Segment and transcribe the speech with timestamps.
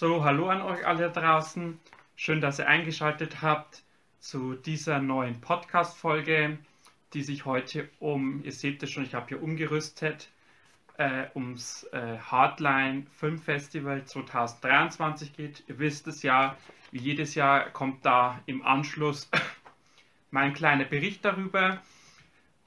[0.00, 1.78] So, hallo an euch alle draußen.
[2.16, 3.82] Schön, dass ihr eingeschaltet habt
[4.18, 6.56] zu dieser neuen Podcast-Folge,
[7.12, 10.30] die sich heute um, ihr seht es schon, ich habe hier umgerüstet,
[10.96, 15.64] äh, ums äh, Hardline Filmfestival 2023 geht.
[15.66, 16.56] Ihr wisst es ja,
[16.92, 19.28] wie jedes Jahr kommt da im Anschluss
[20.30, 21.82] mein kleiner Bericht darüber.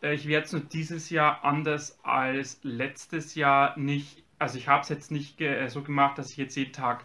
[0.03, 4.83] Äh, ich werde es nur dieses Jahr anders als letztes Jahr nicht, also ich habe
[4.83, 7.03] es jetzt nicht ge so gemacht, dass ich jetzt jeden Tag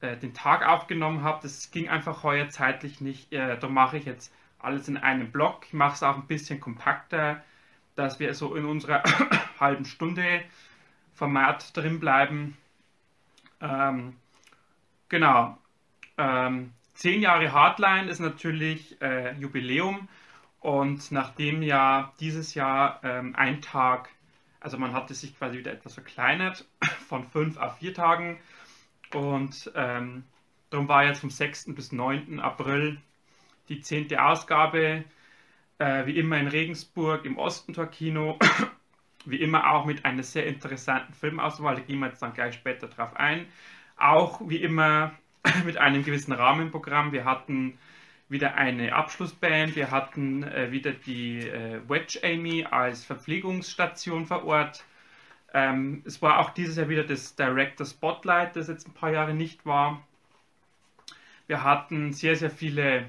[0.00, 1.40] äh, den Tag aufgenommen habe.
[1.42, 3.32] Das ging einfach heuer zeitlich nicht.
[3.32, 5.66] Äh, da mache ich jetzt alles in einem Block.
[5.66, 7.42] Ich mache es auch ein bisschen kompakter,
[7.94, 9.02] dass wir so in unserer
[9.60, 10.42] halben Stunde
[11.14, 12.56] Format drin bleiben.
[13.60, 14.16] Ähm,
[15.08, 15.58] genau.
[16.16, 20.08] Ähm, zehn Jahre Hardline ist natürlich äh, Jubiläum
[20.60, 24.10] und nachdem ja dieses Jahr ähm, ein Tag,
[24.60, 26.66] also man hatte sich quasi wieder etwas verkleinert
[27.08, 28.38] von fünf auf vier Tagen,
[29.14, 30.24] und ähm,
[30.70, 31.74] darum war jetzt vom 6.
[31.74, 32.40] bis 9.
[32.40, 32.98] April
[33.68, 34.16] die 10.
[34.18, 35.04] Ausgabe,
[35.78, 38.38] äh, wie immer in Regensburg im Ostentor Kino,
[39.24, 42.88] wie immer auch mit einer sehr interessanten Filmauswahl, da gehen wir jetzt dann gleich später
[42.88, 43.46] drauf ein.
[43.96, 45.12] Auch wie immer
[45.64, 47.12] mit einem gewissen Rahmenprogramm.
[47.12, 47.78] Wir hatten
[48.28, 54.84] wieder eine Abschlussband, wir hatten äh, wieder die äh, Wedge Amy als Verpflegungsstation vor Ort.
[55.54, 59.34] Ähm, es war auch dieses Jahr wieder das Director Spotlight, das jetzt ein paar Jahre
[59.34, 60.02] nicht war.
[61.46, 63.06] Wir hatten sehr, sehr viele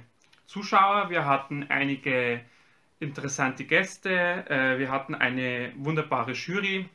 [0.47, 2.41] Zuschauer, wir hatten einige
[2.99, 4.09] interessante Gäste,
[4.49, 6.89] äh, wir hatten eine wunderbare Jury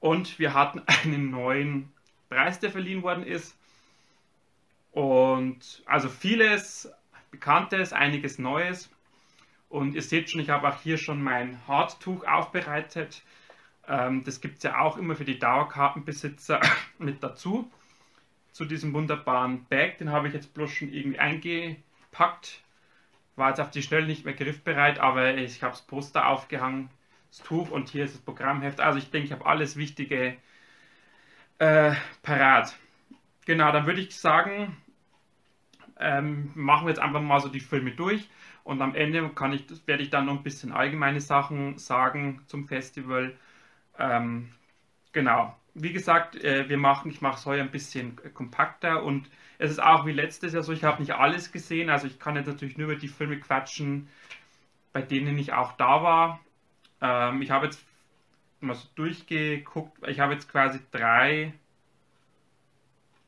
[0.00, 1.92] und wir hatten einen neuen
[2.28, 3.56] Preis, der verliehen worden ist.
[4.92, 6.90] Und also vieles
[7.30, 8.90] Bekanntes, einiges Neues.
[9.68, 13.22] Und ihr seht schon, ich habe auch hier schon mein Hardtuch aufbereitet.
[13.88, 16.60] Ähm, das gibt es ja auch immer für die Dauerkartenbesitzer
[16.98, 17.70] mit dazu.
[18.52, 22.60] Zu diesem wunderbaren Bag, den habe ich jetzt bloß schon irgendwie eingepackt.
[23.36, 26.90] War jetzt auf die Schnelle nicht mehr griffbereit, aber ich habe das Poster aufgehangen,
[27.30, 28.80] das Tuch und hier ist das Programmheft.
[28.80, 30.36] Also ich denke, ich habe alles Wichtige
[31.58, 32.76] äh, parat.
[33.46, 34.76] Genau, dann würde ich sagen,
[36.00, 38.28] ähm, machen wir jetzt einfach mal so die Filme durch
[38.64, 43.36] und am Ende ich, werde ich dann noch ein bisschen allgemeine Sachen sagen zum Festival
[43.98, 44.48] ähm,
[45.12, 45.54] genau.
[45.74, 49.28] Wie gesagt, äh, wir machen, ich mache es heute ein bisschen kompakter und
[49.58, 52.36] es ist auch wie letztes Jahr so, ich habe nicht alles gesehen, also ich kann
[52.36, 54.08] jetzt natürlich nur über die Filme quatschen,
[54.92, 56.40] bei denen ich auch da war.
[57.00, 57.84] Ähm, ich habe jetzt
[58.60, 61.52] mal so durchgeguckt, ich habe jetzt quasi drei,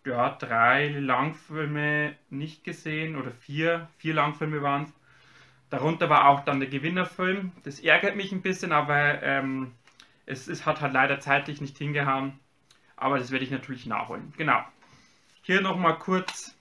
[0.04, 4.94] ja, drei Langfilme nicht gesehen oder vier, vier Langfilme waren es.
[5.70, 7.52] Darunter war auch dann der Gewinnerfilm.
[7.62, 9.72] Das ärgert mich ein bisschen, aber ähm,
[10.30, 12.38] es, es hat halt leider zeitlich nicht hingehauen,
[12.96, 14.32] aber das werde ich natürlich nachholen.
[14.36, 14.62] Genau.
[15.42, 16.56] Hier nochmal kurz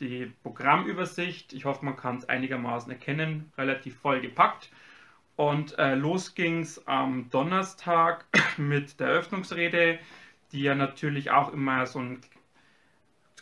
[0.00, 1.52] die Programmübersicht.
[1.52, 3.52] Ich hoffe, man kann es einigermaßen erkennen.
[3.56, 4.70] Relativ voll gepackt.
[5.36, 8.26] Und äh, los ging es am Donnerstag
[8.58, 9.98] mit der Eröffnungsrede,
[10.52, 12.20] die ja natürlich auch immer so ein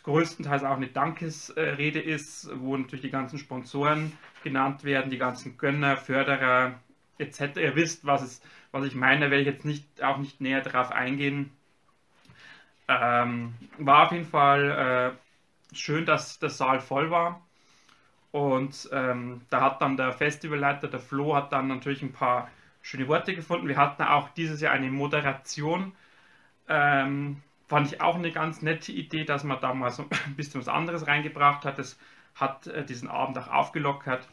[0.03, 5.97] größtenteils auch eine Dankesrede ist, wo natürlich die ganzen Sponsoren genannt werden, die ganzen Gönner,
[5.97, 6.79] Förderer
[7.19, 7.57] etc.
[7.57, 8.41] Ihr wisst, was es
[8.71, 11.51] was ich meine, werde ich jetzt nicht, auch nicht näher darauf eingehen.
[12.87, 15.15] Ähm, war auf jeden Fall
[15.73, 17.41] äh, schön, dass der Saal voll war.
[18.31, 22.49] Und ähm, da hat dann der Festivalleiter, der Flo, hat dann natürlich ein paar
[22.81, 23.67] schöne Worte gefunden.
[23.67, 25.93] Wir hatten auch dieses Jahr eine Moderation.
[26.67, 30.61] Ähm, fand ich auch eine ganz nette Idee, dass man da mal so ein bisschen
[30.61, 31.79] was anderes reingebracht hat.
[31.79, 31.97] Das
[32.35, 34.27] hat äh, diesen Abend auch aufgelockert.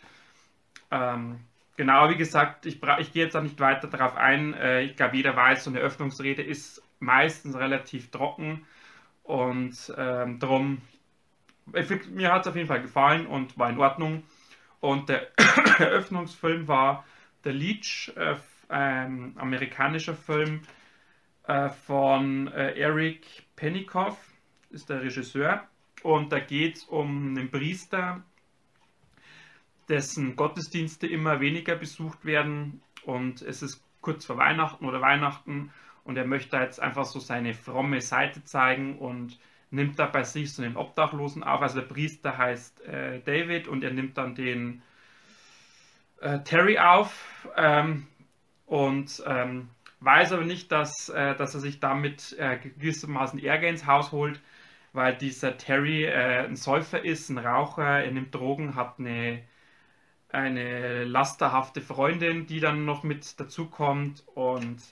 [0.91, 1.41] Ähm,
[1.76, 4.54] Genau, wie gesagt, ich, ich gehe jetzt auch nicht weiter darauf ein.
[4.54, 8.66] Äh, ich glaube, jeder weiß, so eine Öffnungsrede ist meistens relativ trocken
[9.22, 10.81] und ähm, darum,
[11.66, 14.22] mir hat es auf jeden Fall gefallen und war in Ordnung.
[14.81, 15.28] Und der
[15.78, 17.04] Eröffnungsfilm war
[17.45, 18.36] der Leech, äh,
[18.68, 20.62] ein amerikanischer Film
[21.47, 24.16] äh, von äh, Eric Penikoff,
[24.71, 25.65] ist der Regisseur.
[26.03, 28.22] Und da geht es um einen Priester,
[29.88, 35.72] dessen Gottesdienste immer weniger besucht werden und es ist kurz vor Weihnachten oder Weihnachten
[36.04, 39.38] und er möchte jetzt einfach so seine fromme Seite zeigen und
[39.71, 41.60] nimmt da bei sich so einen Obdachlosen auf.
[41.60, 44.83] Also der Priester heißt äh, David und er nimmt dann den
[46.21, 48.06] äh, Terry auf ähm,
[48.66, 49.68] und ähm,
[50.00, 54.41] weiß aber nicht, dass, äh, dass er sich damit äh, gewissermaßen Ärger ins Haus holt,
[54.92, 59.42] weil dieser Terry äh, ein Säufer ist, ein Raucher, er nimmt Drogen, hat eine
[60.31, 64.83] eine lasterhafte Freundin, die dann noch mit dazukommt und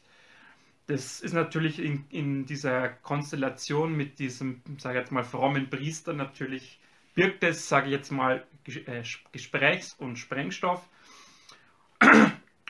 [0.86, 6.12] das ist natürlich in, in dieser Konstellation mit diesem, sage ich jetzt mal, frommen Priester
[6.12, 6.78] natürlich,
[7.14, 9.02] birgt es, sage ich jetzt mal, äh,
[9.32, 10.86] Gesprächs- und Sprengstoff.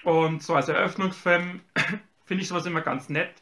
[0.04, 1.60] Und so als Eröffnungsfilm
[2.24, 3.32] finde ich sowas immer ganz nett,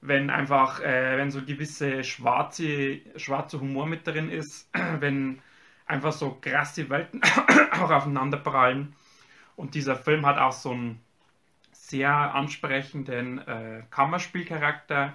[0.00, 4.70] wenn einfach, äh, wenn so gewisse schwarze, schwarzer Humor mit drin ist,
[5.00, 5.42] wenn
[5.86, 7.22] einfach so krasse Welten
[7.72, 8.94] auch aufeinander prallen.
[9.56, 11.00] Und dieser Film hat auch so einen
[11.72, 15.14] sehr ansprechenden äh, Kammerspielcharakter.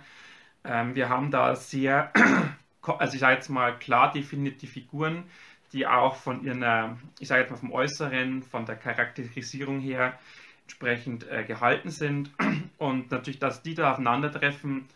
[0.63, 2.12] Ähm, wir haben da sehr,
[2.81, 5.25] also ich sage jetzt mal klar definierte Figuren,
[5.73, 10.17] die auch von ihrer, ich sage jetzt mal vom Äußeren, von der Charakterisierung her
[10.63, 12.31] entsprechend äh, gehalten sind.
[12.77, 14.88] Und natürlich, dass die da aufeinandertreffen,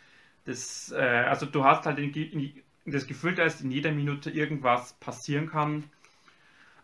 [0.46, 4.94] das, äh, also du hast halt in, in, das Gefühl, dass in jeder Minute irgendwas
[4.94, 5.84] passieren kann.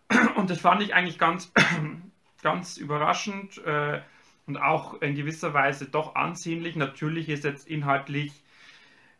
[0.35, 1.51] Und das fand ich eigentlich ganz,
[2.41, 4.01] ganz überraschend äh,
[4.47, 6.75] und auch in gewisser Weise doch ansehnlich.
[6.75, 8.33] Natürlich ist jetzt inhaltlich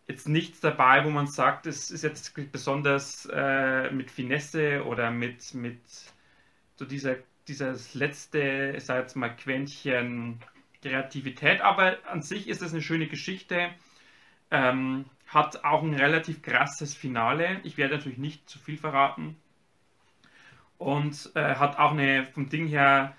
[0.08, 5.54] jetzt nichts dabei, wo man sagt, es ist jetzt besonders äh, mit Finesse oder mit,
[5.54, 5.80] mit
[6.76, 7.18] so dieser,
[7.48, 10.40] dieses letzte, ich sage jetzt mal, Quäntchen
[10.82, 11.62] Kreativität.
[11.62, 13.70] Aber an sich ist es eine schöne Geschichte.
[14.50, 17.62] Ähm, hat auch ein relativ krasses Finale.
[17.64, 19.38] Ich werde natürlich nicht zu viel verraten.
[20.78, 23.16] Und äh, hat auch eine, vom Ding her,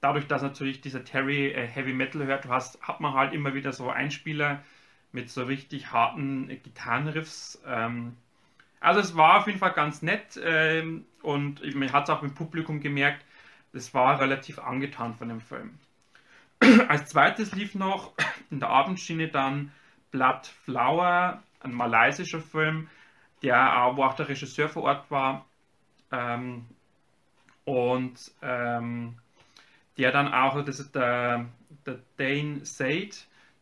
[0.00, 3.72] dadurch, dass natürlich dieser Terry äh, Heavy Metal hört, hast, hat man halt immer wieder
[3.72, 4.60] so Einspieler
[5.12, 7.62] mit so richtig harten äh, Gitarrenriffs.
[7.64, 8.16] Ähm,
[8.80, 12.34] also es war auf jeden Fall ganz nett ähm, und man hat es auch im
[12.34, 13.24] Publikum gemerkt,
[13.72, 15.78] es war relativ angetan von dem Film.
[16.88, 18.14] Als zweites lief noch
[18.50, 19.70] in der Abendschiene dann
[20.10, 22.88] Blood Flower, ein malaysischer Film,
[23.42, 25.46] der, wo auch der Regisseur vor Ort war.
[26.10, 26.66] Ähm,
[27.64, 29.16] und ähm,
[29.98, 31.46] der dann auch, das ist der,
[31.86, 33.10] der Dane Sade,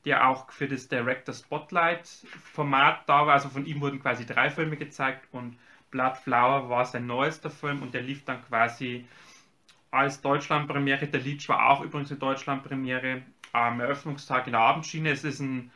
[0.05, 2.07] der auch für das Director Spotlight
[2.53, 3.35] Format da war.
[3.35, 5.59] Also von ihm wurden quasi drei Filme gezeigt und
[5.91, 9.07] Blood Flower war sein neuester Film und der lief dann quasi
[9.91, 11.09] als Deutschlandpremiere.
[11.09, 15.11] Der Leech war auch übrigens eine Deutschlandpremiere am Eröffnungstag in der Abendschiene.
[15.11, 15.71] Es ist ein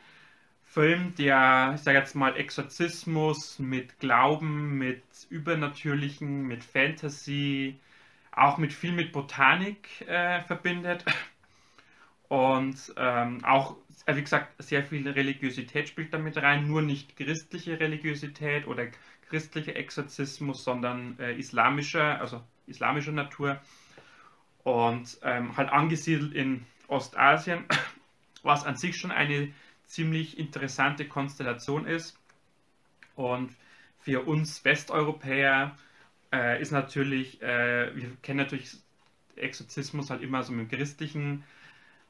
[0.75, 7.79] Film, der, ich sage jetzt mal, Exorzismus mit Glauben, mit Übernatürlichen, mit Fantasy,
[8.33, 11.05] auch mit viel mit Botanik äh, verbindet.
[12.27, 18.67] Und ähm, auch, wie gesagt, sehr viel Religiosität spielt damit rein, nur nicht christliche Religiosität
[18.67, 18.87] oder
[19.29, 23.61] christlicher Exorzismus, sondern äh, islamischer, also islamischer Natur
[24.65, 27.63] und ähm, halt angesiedelt in Ostasien,
[28.43, 29.53] was an sich schon eine
[29.85, 32.17] ziemlich interessante Konstellation ist.
[33.15, 33.55] Und
[33.99, 35.75] für uns Westeuropäer
[36.33, 38.77] äh, ist natürlich, äh, wir kennen natürlich
[39.35, 41.43] Exorzismus halt immer so dem christlichen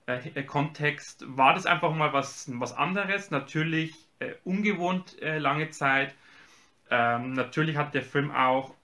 [0.06, 1.24] äh, Kontext.
[1.27, 3.31] War das einfach mal was, was anderes?
[3.31, 6.13] Natürlich äh, ungewohnt äh, lange Zeit.
[6.89, 8.75] Ähm, natürlich hat der Film auch,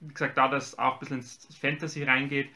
[0.00, 2.50] wie gesagt, da das auch ein bisschen ins Fantasy reingeht,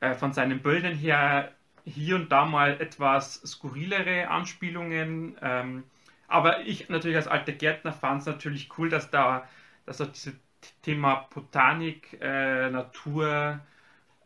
[0.00, 1.52] äh, von seinen Bildern her
[1.84, 5.36] hier und da mal etwas skurrilere Anspielungen.
[5.42, 5.84] Ähm,
[6.28, 9.46] aber ich natürlich als alter Gärtner fand es natürlich cool, dass da,
[9.86, 10.34] dass da dieses
[10.82, 13.60] Thema Botanik, äh, Natur,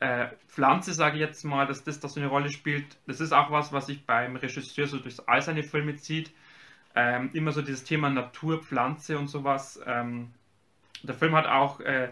[0.01, 2.97] äh, Pflanze, sage ich jetzt mal, dass das da so eine Rolle spielt.
[3.07, 6.33] Das ist auch was, was sich beim Regisseur so durch all seine Filme zieht.
[6.95, 9.81] Ähm, immer so dieses Thema Natur, Pflanze und sowas.
[9.87, 10.33] Ähm,
[11.03, 12.11] der Film hat auch äh,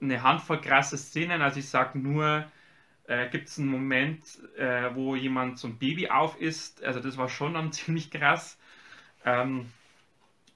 [0.00, 2.44] eine Handvoll krasse Szenen, also ich sage nur,
[3.06, 4.24] äh, gibt es einen Moment,
[4.56, 6.82] äh, wo jemand so ein Baby auf ist.
[6.84, 8.58] Also das war schon dann ziemlich krass.
[9.24, 9.66] Ähm,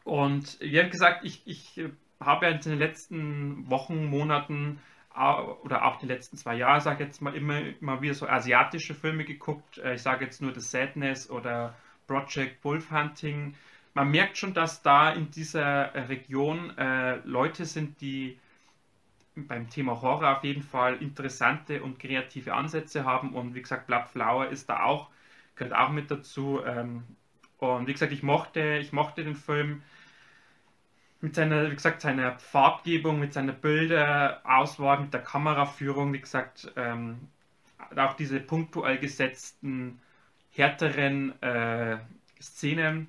[0.05, 1.81] und wie gesagt, ich, ich
[2.19, 4.81] habe ja in den letzten Wochen, Monaten
[5.13, 8.95] oder auch die letzten zwei Jahre, sage ich jetzt mal, immer, immer wieder so asiatische
[8.95, 9.79] Filme geguckt.
[9.79, 11.75] Äh, ich sage jetzt nur The Sadness oder
[12.07, 13.55] Project Wolf Hunting.
[13.95, 18.39] Man merkt schon, dass da in dieser Region äh, Leute sind, die
[19.35, 23.35] beim Thema Horror auf jeden Fall interessante und kreative Ansätze haben.
[23.35, 25.11] Und wie gesagt, Blood Flower ist da auch,
[25.57, 26.61] gehört auch mit dazu.
[26.65, 27.05] Ähm,
[27.59, 29.83] und wie gesagt, ich mochte, ich mochte den Film.
[31.21, 37.29] Mit seiner, wie gesagt, seiner Farbgebung, mit seiner Bilderauswahl, mit der Kameraführung, wie gesagt, ähm,
[37.95, 40.01] auch diese punktuell gesetzten,
[40.51, 41.99] härteren äh,
[42.41, 43.09] Szenen.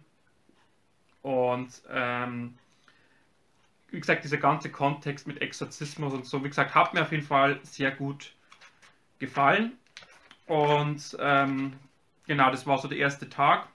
[1.22, 2.58] Und ähm,
[3.92, 7.26] wie gesagt, dieser ganze Kontext mit Exorzismus und so, wie gesagt, hat mir auf jeden
[7.26, 8.34] Fall sehr gut
[9.20, 9.74] gefallen.
[10.48, 11.74] Und ähm,
[12.26, 13.68] genau, das war so der erste Tag.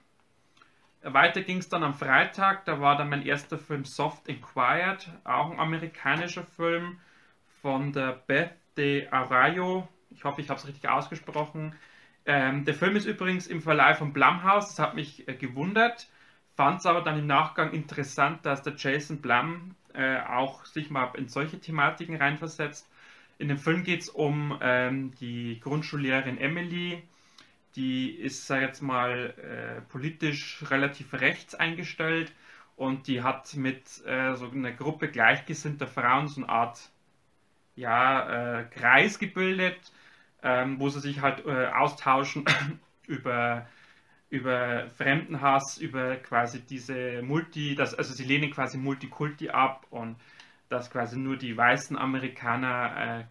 [1.01, 5.51] Weiter ging es dann am Freitag, da war dann mein erster Film Soft Inquired, auch
[5.51, 6.99] ein amerikanischer Film
[7.61, 9.87] von der Beth de Arroyo.
[10.09, 11.75] Ich hoffe, ich habe es richtig ausgesprochen.
[12.25, 16.09] Ähm, der Film ist übrigens im Verleih von Blumhouse, das hat mich äh, gewundert,
[16.55, 21.11] fand es aber dann im Nachgang interessant, dass der Jason Blum äh, auch sich mal
[21.15, 22.87] in solche Thematiken reinversetzt.
[23.39, 27.03] In dem Film geht es um ähm, die Grundschullehrerin Emily,
[27.75, 32.31] die ist, sag jetzt mal, äh, politisch relativ rechts eingestellt
[32.75, 36.89] und die hat mit äh, so einer Gruppe gleichgesinnter Frauen so eine Art
[37.75, 39.79] ja, äh, Kreis gebildet,
[40.43, 42.45] ähm, wo sie sich halt äh, austauschen
[43.07, 43.67] über,
[44.29, 50.17] über Fremdenhass, über quasi diese Multi, das, also sie lehnen quasi Multikulti ab und
[50.69, 53.23] dass quasi nur die weißen Amerikaner äh,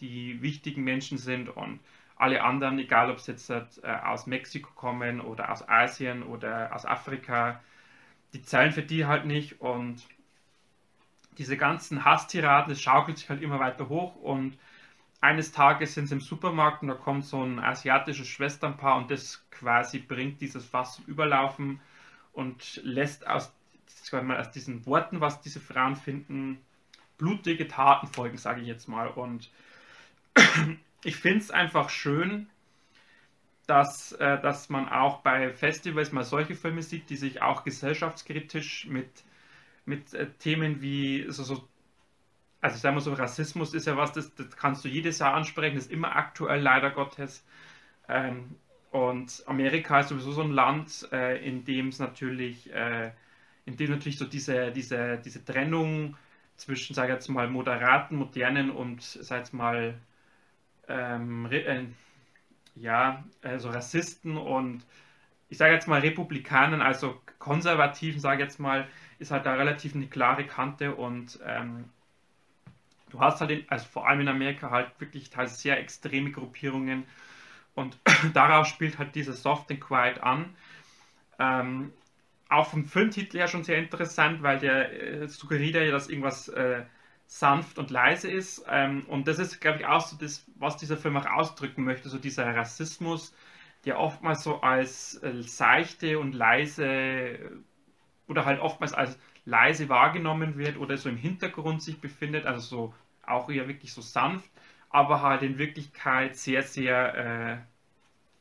[0.00, 1.80] die wichtigen Menschen sind und
[2.16, 3.60] alle anderen, egal ob sie jetzt äh,
[4.04, 7.60] aus Mexiko kommen oder aus Asien oder aus Afrika,
[8.34, 10.06] die zählen für die halt nicht und
[11.38, 14.56] diese ganzen Hasstiraden, das schaukelt sich halt immer weiter hoch und
[15.24, 19.42] eines Tages sind sie im Supermarkt und da kommt so ein asiatisches Schwesternpaar und das
[19.50, 21.80] quasi bringt dieses Fass zum Überlaufen
[22.34, 23.50] und lässt aus,
[24.12, 26.58] aus diesen Worten, was diese Frauen finden,
[27.16, 29.08] blutige Taten folgen, sage ich jetzt mal.
[29.08, 29.50] Und
[31.04, 32.50] ich finde es einfach schön,
[33.66, 38.86] dass, äh, dass man auch bei Festivals mal solche Filme sieht, die sich auch gesellschaftskritisch
[38.88, 39.08] mit,
[39.86, 41.66] mit äh, Themen wie so, so
[42.64, 45.76] also sagen wir so, Rassismus ist ja was, das, das kannst du jedes Jahr ansprechen,
[45.76, 47.44] ist immer aktuell, leider Gottes.
[48.08, 48.56] Ähm,
[48.90, 53.12] und Amerika ist sowieso so ein Land, äh, in dem es natürlich, äh,
[53.66, 56.16] in dem natürlich so diese, diese, diese Trennung
[56.56, 59.98] zwischen, sage ich jetzt mal, moderaten, modernen und, sag jetzt mal,
[60.88, 61.84] ähm, äh,
[62.76, 64.86] ja, also Rassisten und
[65.50, 69.94] ich sage jetzt mal Republikanern, also Konservativen, sage ich jetzt mal, ist halt da relativ
[69.94, 71.90] eine klare Kante und ähm,
[73.10, 77.04] du hast halt, in, also vor allem in Amerika halt wirklich teils sehr extreme Gruppierungen
[77.74, 77.98] und
[78.34, 80.54] darauf spielt halt dieses Soft and Quiet an.
[81.38, 81.92] Ähm,
[82.48, 86.84] auch vom Filmtitel her schon sehr interessant, weil der äh, suggeriert ja, dass irgendwas äh,
[87.26, 88.64] sanft und leise ist.
[88.68, 92.08] Ähm, und das ist, glaube ich, auch so das, was dieser Film auch ausdrücken möchte,
[92.08, 93.34] so dieser Rassismus,
[93.84, 97.38] der oftmals so als äh, seichte und leise
[98.28, 102.94] oder halt oftmals als leise wahrgenommen wird oder so im Hintergrund sich befindet, also so
[103.26, 104.50] auch eher wirklich so sanft,
[104.90, 107.56] aber halt in Wirklichkeit sehr, sehr, äh,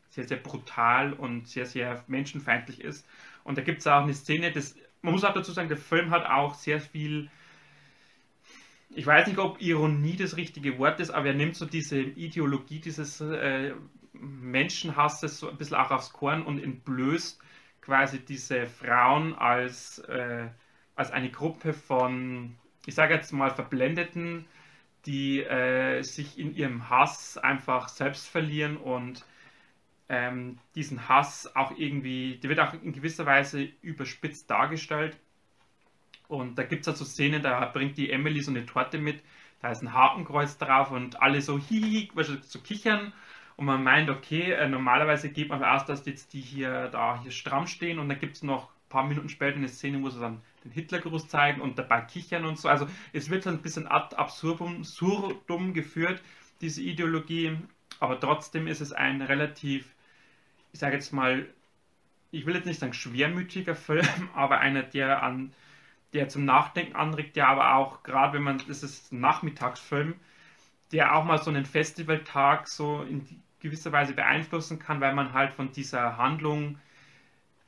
[0.10, 3.07] sehr, sehr brutal und sehr, sehr menschenfeindlich ist.
[3.43, 6.12] Und da gibt es auch eine Szene, das, man muss auch dazu sagen, der Film
[6.12, 7.29] hat auch sehr viel,
[8.89, 12.79] ich weiß nicht, ob Ironie das richtige Wort ist, aber er nimmt so diese Ideologie
[12.79, 13.74] dieses äh,
[14.13, 17.41] Menschenhasses so ein bisschen auch aufs Korn und entblößt
[17.81, 20.48] quasi diese Frauen als, äh,
[20.95, 24.45] als eine Gruppe von, ich sage jetzt mal, verblendeten
[25.05, 29.25] die äh, sich in ihrem Hass einfach selbst verlieren und
[30.09, 35.17] ähm, diesen Hass auch irgendwie, der wird auch in gewisser Weise überspitzt dargestellt.
[36.27, 39.21] Und da gibt es halt so Szenen, da bringt die Emily so eine Torte mit,
[39.62, 42.09] da ist ein Hakenkreuz drauf und alle so hihi,
[42.41, 43.13] so kichern.
[43.55, 47.31] Und man meint, okay, äh, normalerweise geht man aus, dass jetzt die hier da hier
[47.31, 50.19] stramm stehen und dann gibt es noch ein paar Minuten später eine Szene, wo sie
[50.19, 52.70] dann den Hitlergruß zeigen und dabei kichern und so.
[52.70, 56.22] Also es wird ein bisschen ad absurdum, absurdum geführt,
[56.62, 57.58] diese Ideologie,
[58.00, 59.93] aber trotzdem ist es ein relativ,
[60.72, 61.48] ich sage jetzt mal,
[62.32, 65.53] ich will jetzt nicht sagen schwermütiger Film, aber einer, der an
[66.13, 70.15] der zum Nachdenken anregt, der aber auch, gerade wenn man, das ist ein Nachmittagsfilm,
[70.91, 73.27] der auch mal so einen Festivaltag so in
[73.60, 76.77] gewisser Weise beeinflussen kann, weil man halt von dieser Handlung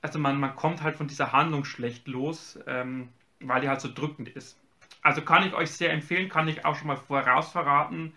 [0.06, 3.10] also man, man kommt halt von dieser Handlung schlecht los, ähm,
[3.40, 4.56] weil die halt so drückend ist.
[5.02, 8.14] Also kann ich euch sehr empfehlen, kann ich auch schon mal voraus verraten.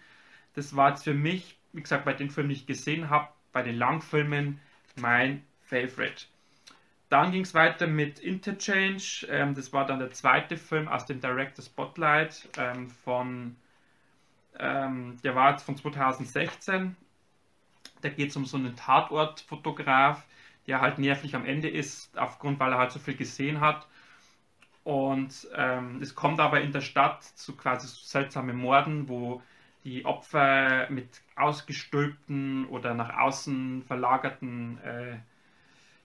[0.55, 3.63] Das war jetzt für mich, wie gesagt, bei den Filmen, die ich gesehen habe, bei
[3.63, 4.61] den Langfilmen
[4.97, 6.27] mein Favorite.
[7.09, 9.27] Dann ging es weiter mit Interchange.
[9.31, 13.57] Ähm, das war dann der zweite Film aus dem Director Spotlight ähm, von,
[14.59, 16.97] ähm, der war jetzt von 2016.
[18.03, 20.23] Da geht es um so einen Tatortfotograf,
[20.69, 23.89] der halt nervlich am Ende ist, aufgrund, weil er halt so viel gesehen hat.
[24.85, 29.43] Und ähm, es kommt aber in der Stadt zu quasi seltsamen Morden, wo
[29.85, 35.17] die Opfer mit ausgestülpten oder nach außen verlagerten äh,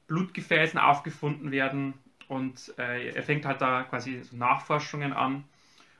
[0.07, 1.93] Blutgefäßen aufgefunden werden.
[2.27, 5.43] Und äh, er fängt halt da quasi so Nachforschungen an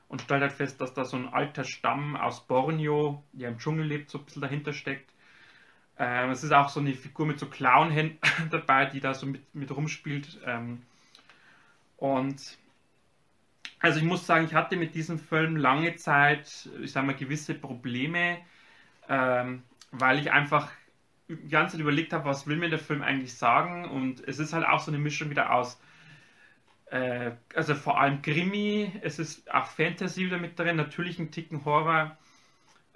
[0.08, 3.86] und stellt halt fest, dass da so ein alter Stamm aus Borneo, der im Dschungel
[3.86, 5.13] lebt, so ein bisschen dahinter steckt.
[6.00, 8.20] Ähm, es ist auch so eine Figur mit so Clownhänden
[8.52, 10.40] dabei, die da so mit, mit rumspielt.
[10.46, 10.82] Ähm,
[11.98, 12.58] und
[13.80, 17.54] also ich muss sagen, ich hatte mit diesem Film lange Zeit, ich sage mal, gewisse
[17.54, 18.38] Probleme,
[19.10, 20.72] ähm, weil ich einfach
[21.28, 23.86] die ganze Zeit überlegt habe, was will mir der Film eigentlich sagen.
[23.86, 25.80] Und es ist halt auch so eine Mischung wieder aus,
[26.88, 31.66] äh, also vor allem Krimi, es ist auch Fantasy wieder mit drin, natürlich ein Ticken
[31.66, 32.18] Horror.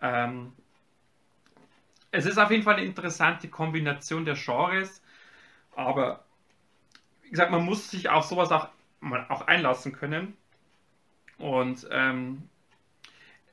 [0.02, 0.54] Ähm,
[2.18, 5.04] es ist auf jeden Fall eine interessante Kombination der Genres,
[5.76, 6.26] aber
[7.22, 8.70] wie gesagt, man muss sich auf sowas auch,
[9.30, 10.36] auch einlassen können.
[11.38, 12.50] Und ähm,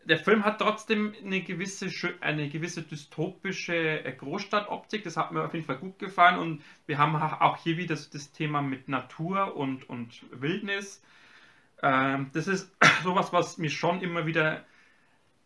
[0.05, 1.91] der Film hat trotzdem eine gewisse,
[2.23, 5.05] eine gewisse dystopische äh, Großstadtoptik.
[5.05, 6.39] Das hat mir auf jeden Fall gut gefallen.
[6.39, 11.03] Und wir haben auch hier wieder das Thema mit Natur und, und Wildnis.
[11.83, 14.65] Ähm, das ist sowas, was mir schon immer wieder,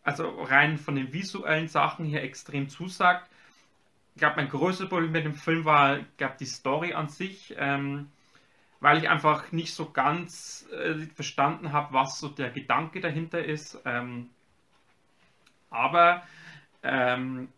[0.09, 3.31] also rein von den visuellen Sachen her extrem zusagt.
[4.15, 7.55] Ich glaube, mein größtes Problem mit dem Film war, gab die Story an sich.
[7.57, 8.09] Ähm,
[8.81, 13.81] weil ich einfach nicht so ganz äh, verstanden habe, was so der Gedanke dahinter ist.
[13.85, 14.31] Ähm,
[15.71, 16.23] aber
[16.83, 17.49] ähm,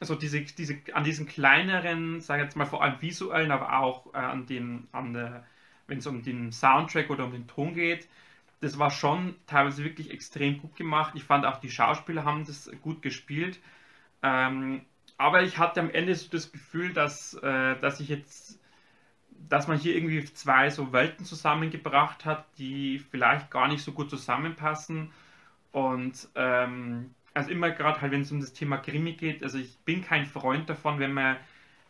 [0.00, 4.14] also diese, diese, an diesen kleineren, sage ich jetzt mal vor allem visuellen, aber auch
[4.14, 5.42] äh, an den, an
[5.88, 8.08] wenn es um den Soundtrack oder um den Ton geht,
[8.60, 11.12] das war schon teilweise wirklich extrem gut gemacht.
[11.14, 13.60] Ich fand auch die Schauspieler haben das gut gespielt.
[14.22, 14.82] Ähm,
[15.16, 18.60] aber ich hatte am Ende so das Gefühl, dass, äh, dass ich jetzt,
[19.48, 24.10] dass man hier irgendwie zwei so Welten zusammengebracht hat, die vielleicht gar nicht so gut
[24.10, 25.12] zusammenpassen.
[25.72, 29.78] Und ähm, also immer gerade halt, wenn es um das Thema Krimi geht, also ich
[29.80, 31.36] bin kein Freund davon, wenn man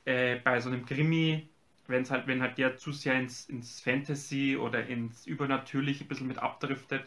[0.04, 1.48] äh, bei so einem Krimi,
[1.88, 6.08] wenn es halt, wenn halt der zu sehr ins, ins Fantasy oder ins Übernatürliche ein
[6.08, 7.04] bisschen mit abdriftet,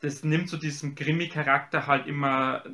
[0.00, 2.64] das nimmt so diesem Krimi-Charakter halt immer,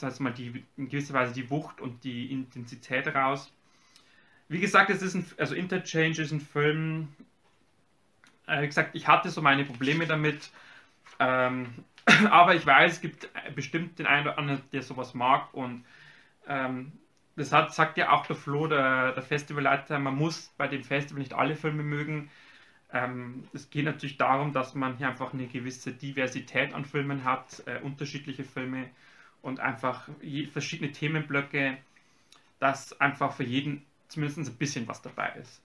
[0.00, 3.52] heißt mal, die, in gewisser Weise die Wucht und die Intensität raus.
[4.48, 7.08] Wie gesagt, es ist ein, also Interchange ist ein Film,
[8.46, 10.50] äh, wie gesagt, ich hatte so meine Probleme damit,
[11.18, 11.66] ähm,
[12.30, 15.84] aber ich weiß, es gibt bestimmt den einen oder anderen, der sowas mag und
[16.46, 16.92] ähm,
[17.40, 21.20] das hat, sagt ja auch der Flo, der, der Festivalleiter, man muss bei dem Festival
[21.20, 22.30] nicht alle Filme mögen.
[22.92, 27.62] Ähm, es geht natürlich darum, dass man hier einfach eine gewisse Diversität an Filmen hat,
[27.66, 28.90] äh, unterschiedliche Filme
[29.40, 31.78] und einfach je, verschiedene Themenblöcke,
[32.58, 35.62] dass einfach für jeden zumindest ein bisschen was dabei ist.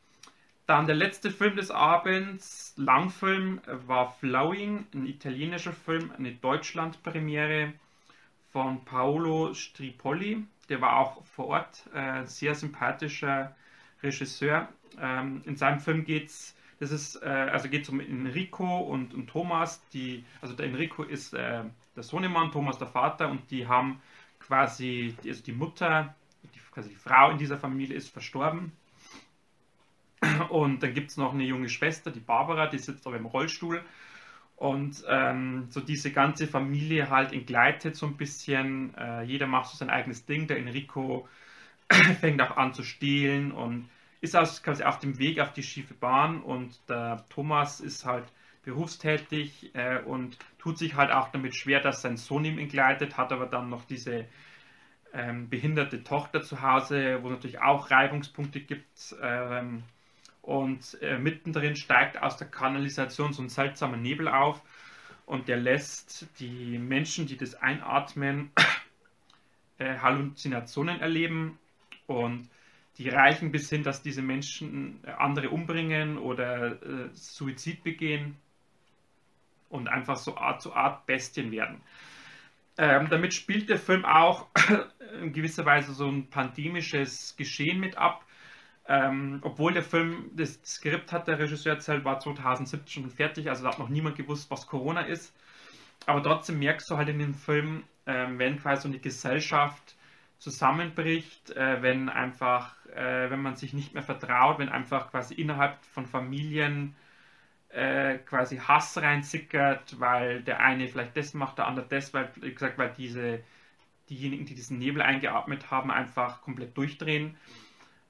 [0.68, 7.74] Dann der letzte Film des Abends, Langfilm, war Flowing, ein italienischer Film, eine Deutschlandpremiere
[8.52, 10.46] von Paolo Stripolli.
[10.70, 13.56] Der war auch vor Ort, äh, sehr sympathischer
[14.02, 14.68] Regisseur.
[15.00, 19.28] Ähm, in seinem Film geht es das ist, äh, also geht um Enrico und, und
[19.28, 19.82] Thomas.
[19.94, 21.64] Die, also der Enrico ist äh,
[21.96, 24.02] der Sohnemann, Thomas der Vater und die haben
[24.40, 28.74] quasi, also die Mutter, die, quasi die Frau in dieser Familie ist verstorben
[30.50, 33.84] und dann gibt es noch eine junge Schwester, die Barbara, die sitzt aber im Rollstuhl.
[34.56, 38.96] Und ähm, so diese ganze Familie halt entgleitet so ein bisschen.
[38.96, 40.48] Äh, jeder macht so sein eigenes Ding.
[40.48, 41.28] Der Enrico
[42.22, 43.90] fängt auch an zu stehlen und
[44.22, 46.42] ist also quasi auf dem Weg auf die schiefe Bahn.
[46.42, 48.26] Und der Thomas ist halt
[48.64, 53.32] berufstätig äh, und tut sich halt auch damit schwer, dass sein Sohn ihm entgleitet, hat
[53.32, 54.26] aber dann noch diese
[55.14, 59.16] ähm, behinderte Tochter zu Hause, wo es natürlich auch Reibungspunkte gibt.
[59.22, 59.84] Ähm,
[60.46, 64.62] und äh, mittendrin steigt aus der Kanalisation so ein seltsamer Nebel auf
[65.26, 68.52] und der lässt die Menschen, die das einatmen,
[69.80, 71.58] äh, Halluzinationen erleben
[72.06, 72.48] und
[73.00, 78.36] die reichen bis hin, dass diese Menschen äh, andere umbringen oder äh, Suizid begehen
[79.70, 81.82] und einfach so Art zu Art Bestien werden.
[82.78, 84.48] Ähm, damit spielt der Film auch
[85.24, 88.25] in gewisser Weise so ein pandemisches Geschehen mit ab
[88.88, 93.64] ähm, obwohl der Film, das Skript hat der Regisseur erzählt, war 2017 schon fertig, also
[93.64, 95.34] da hat noch niemand gewusst, was Corona ist.
[96.06, 99.96] Aber trotzdem merkst du halt in dem Film, ähm, wenn quasi so eine Gesellschaft
[100.38, 105.84] zusammenbricht, äh, wenn einfach, äh, wenn man sich nicht mehr vertraut, wenn einfach quasi innerhalb
[105.86, 106.96] von Familien
[107.70, 112.54] äh, quasi Hass reinsickert, weil der eine vielleicht das macht, der andere das, weil, wie
[112.54, 113.44] gesagt, weil diese,
[114.10, 117.36] diejenigen, die diesen Nebel eingeatmet haben, einfach komplett durchdrehen.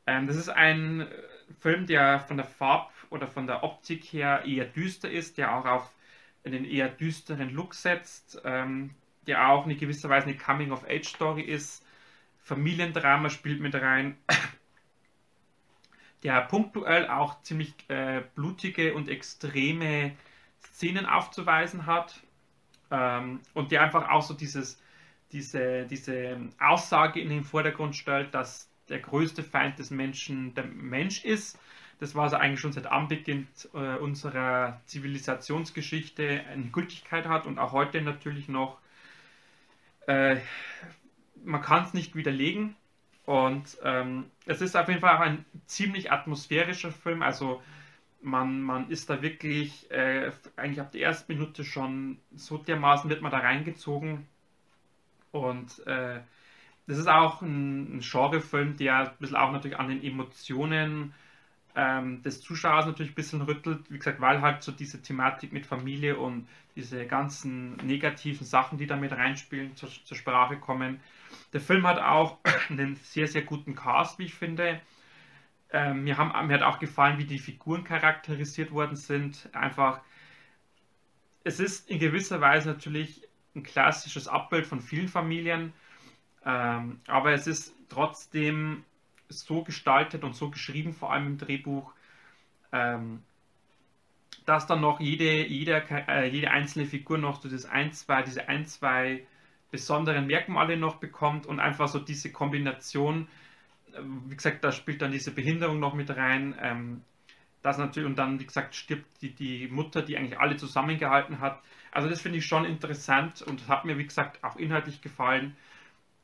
[0.08, 1.08] Ähm, das ist ein äh,
[1.60, 5.66] Film, der von der Farb- oder von der Optik her eher düster ist, der auch
[5.66, 5.92] auf
[6.44, 8.92] einen eher düsteren Look setzt, ähm,
[9.28, 11.84] der auch in gewisser Weise eine Coming-of-Age-Story ist.
[12.44, 14.18] Familiendrama spielt mit rein,
[16.24, 20.16] der punktuell auch ziemlich äh, blutige und extreme
[20.62, 22.20] Szenen aufzuweisen hat
[22.92, 24.80] ähm, und der einfach auch so dieses,
[25.32, 31.24] diese, diese Aussage in den Vordergrund stellt, dass der größte Feind des Menschen der Mensch
[31.24, 31.58] ist.
[32.00, 37.72] Das war also eigentlich schon seit Anbeginn äh, unserer Zivilisationsgeschichte eine Gültigkeit hat und auch
[37.72, 38.80] heute natürlich noch.
[40.08, 40.38] Äh,
[41.44, 42.76] man kann es nicht widerlegen.
[43.26, 47.24] Und ähm, es ist auf jeden Fall auch ein ziemlich atmosphärischer Film.
[47.24, 47.62] Also
[48.22, 53.22] man, man ist da wirklich äh, eigentlich ab der ersten Minute schon so dermaßen wird
[53.22, 54.28] man da reingezogen.
[55.32, 56.20] Und äh,
[56.88, 61.14] das ist auch ein, ein Genrefilm, der ein bisschen auch natürlich an den Emotionen
[61.76, 63.92] ähm, des Zuschauers natürlich ein bisschen rüttelt.
[63.92, 68.88] Wie gesagt, weil halt so diese Thematik mit Familie und diese ganzen negativen Sachen, die
[68.88, 71.00] da mit reinspielen, zur, zur Sprache kommen.
[71.54, 72.38] Der Film hat auch
[72.70, 74.80] einen sehr, sehr guten Cast, wie ich finde.
[75.72, 79.50] Ähm, mir, haben, mir hat auch gefallen, wie die Figuren charakterisiert worden sind.
[79.54, 80.02] Einfach,
[81.44, 85.74] es ist in gewisser Weise natürlich ein klassisches Abbild von vielen Familien,
[86.46, 88.84] ähm, aber es ist trotzdem
[89.30, 91.92] so gestaltet und so geschrieben, vor allem im Drehbuch,
[92.72, 93.22] ähm,
[94.46, 98.48] dass dann noch jede, jede, äh, jede einzelne Figur noch so das ein, zwei, diese
[98.48, 99.26] ein, zwei
[99.72, 103.28] besonderen Merkmale noch bekommt und einfach so diese Kombination,
[103.94, 106.56] äh, wie gesagt, da spielt dann diese Behinderung noch mit rein.
[106.62, 107.02] Ähm,
[107.64, 111.60] das natürlich, und dann, wie gesagt, stirbt die, die Mutter, die eigentlich alle zusammengehalten hat.
[111.92, 115.56] Also das finde ich schon interessant und hat mir, wie gesagt, auch inhaltlich gefallen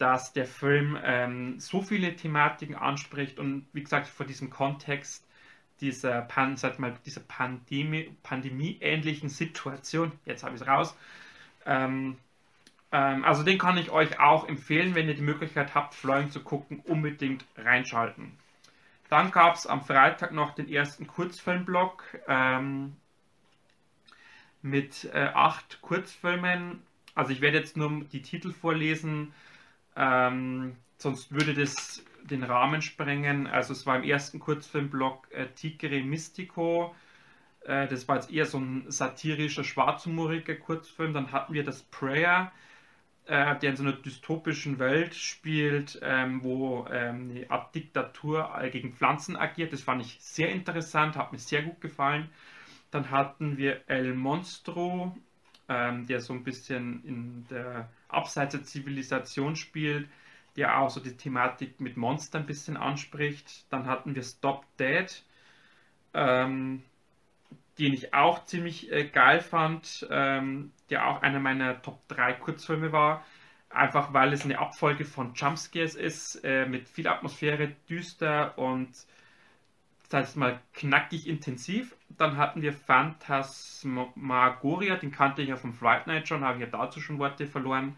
[0.01, 5.23] dass der Film ähm, so viele Thematiken anspricht und wie gesagt vor diesem Kontext
[5.79, 10.97] dieser, Pan, mal, dieser Pandemie, Pandemie-ähnlichen Situation, jetzt habe ich es raus,
[11.67, 12.17] ähm,
[12.91, 16.39] ähm, also den kann ich euch auch empfehlen, wenn ihr die Möglichkeit habt, Flowing zu
[16.39, 18.31] gucken, unbedingt reinschalten.
[19.07, 22.95] Dann gab es am Freitag noch den ersten Kurzfilmblock ähm,
[24.63, 26.81] mit äh, acht Kurzfilmen.
[27.13, 29.31] Also ich werde jetzt nur die Titel vorlesen.
[30.01, 33.47] Ähm, sonst würde das den Rahmen sprengen.
[33.47, 36.95] Also es war im ersten Kurzfilmblock äh, Tigre Mystico.
[37.65, 41.13] Äh, das war jetzt eher so ein satirischer, schwarzhumoriger Kurzfilm.
[41.13, 42.51] Dann hatten wir das Prayer,
[43.25, 48.93] äh, der in so einer dystopischen Welt spielt, ähm, wo ähm, eine Art Diktatur gegen
[48.93, 49.71] Pflanzen agiert.
[49.73, 52.29] Das fand ich sehr interessant, hat mir sehr gut gefallen.
[52.91, 55.15] Dann hatten wir El Monstro,
[55.71, 60.09] ähm, der so ein bisschen in der abseits der Zivilisation spielt,
[60.57, 63.65] der auch so die Thematik mit Monstern ein bisschen anspricht.
[63.71, 65.07] Dann hatten wir Stop Dead,
[66.13, 66.83] ähm,
[67.79, 72.91] den ich auch ziemlich äh, geil fand, ähm, der auch einer meiner Top 3 Kurzfilme
[72.91, 73.25] war.
[73.69, 78.89] Einfach weil es eine Abfolge von Jumpscares ist, äh, mit viel Atmosphäre, düster und
[80.11, 81.95] das heißt mal knackig intensiv.
[82.09, 86.69] Dann hatten wir Phantasmagoria, den kannte ich ja vom Fright Night schon, habe ich ja
[86.69, 87.95] dazu schon Worte verloren.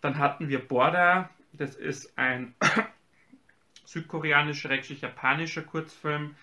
[0.00, 2.56] Dann hatten wir Border, das ist ein
[3.84, 6.34] südkoreanisch-japanischer Kurzfilm,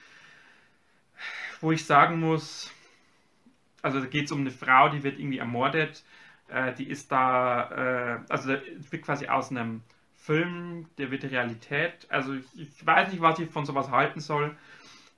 [1.60, 2.72] wo ich sagen muss,
[3.82, 6.06] also da geht es um eine Frau, die wird irgendwie ermordet.
[6.48, 9.84] Äh, die ist da, äh, also da wird quasi aus einem
[10.16, 12.08] Film, der wird Realität.
[12.10, 14.56] Also ich, ich weiß nicht, was ich von sowas halten soll.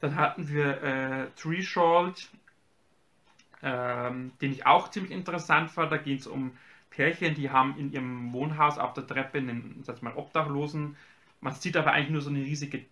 [0.03, 2.29] Dann hatten wir äh, Threshold,
[3.61, 5.93] ähm, den ich auch ziemlich interessant fand.
[5.93, 6.57] Da geht es um
[6.89, 10.97] Pärchen, die haben in ihrem Wohnhaus auf der Treppe einen, sag mal, Obdachlosen.
[11.39, 12.83] Man sieht aber eigentlich nur so eine riesige,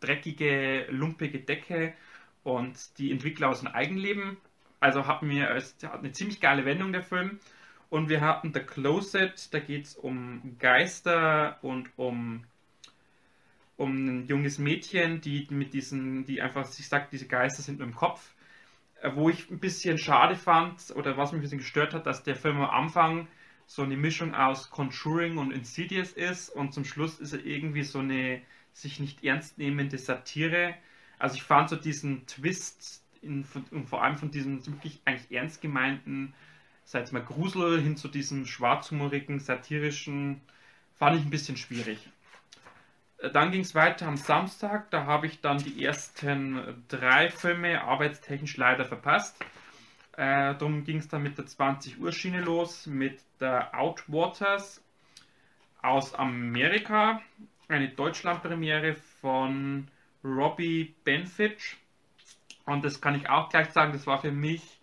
[0.00, 1.94] dreckige, lumpige Decke
[2.44, 4.36] und die Entwickler aus dem Eigenleben.
[4.78, 7.40] Also hatten wir es hat eine ziemlich geile Wendung der Film.
[7.88, 12.44] Und wir hatten The Closet, da geht es um Geister und um
[13.76, 17.88] um ein junges Mädchen, die mit diesen, die einfach sich sagt, diese Geister sind nur
[17.88, 18.34] im Kopf.
[19.02, 22.22] Äh, wo ich ein bisschen schade fand oder was mich ein bisschen gestört hat, dass
[22.22, 23.28] der Film am Anfang
[23.66, 27.98] so eine Mischung aus Conjuring und Insidious ist und zum Schluss ist er irgendwie so
[27.98, 30.74] eine sich nicht ernst nehmende Satire.
[31.18, 35.60] Also ich fand so diesen Twist in, und vor allem von diesem wirklich eigentlich ernst
[35.62, 36.34] gemeinten,
[36.84, 40.40] sei es mal Grusel hin zu diesem schwarzhumorigen, satirischen,
[40.94, 41.98] fand ich ein bisschen schwierig.
[43.18, 44.90] Äh, dann ging es weiter am Samstag.
[44.90, 49.36] Da habe ich dann die ersten drei Filme arbeitstechnisch leider verpasst.
[50.16, 54.82] Äh, darum ging es dann mit der 20 Uhr Schiene los mit der Outwaters
[55.82, 57.20] aus Amerika.
[57.68, 59.88] Eine Deutschlandpremiere von
[60.24, 61.76] Robbie Benfitch.
[62.64, 64.75] Und das kann ich auch gleich sagen, das war für mich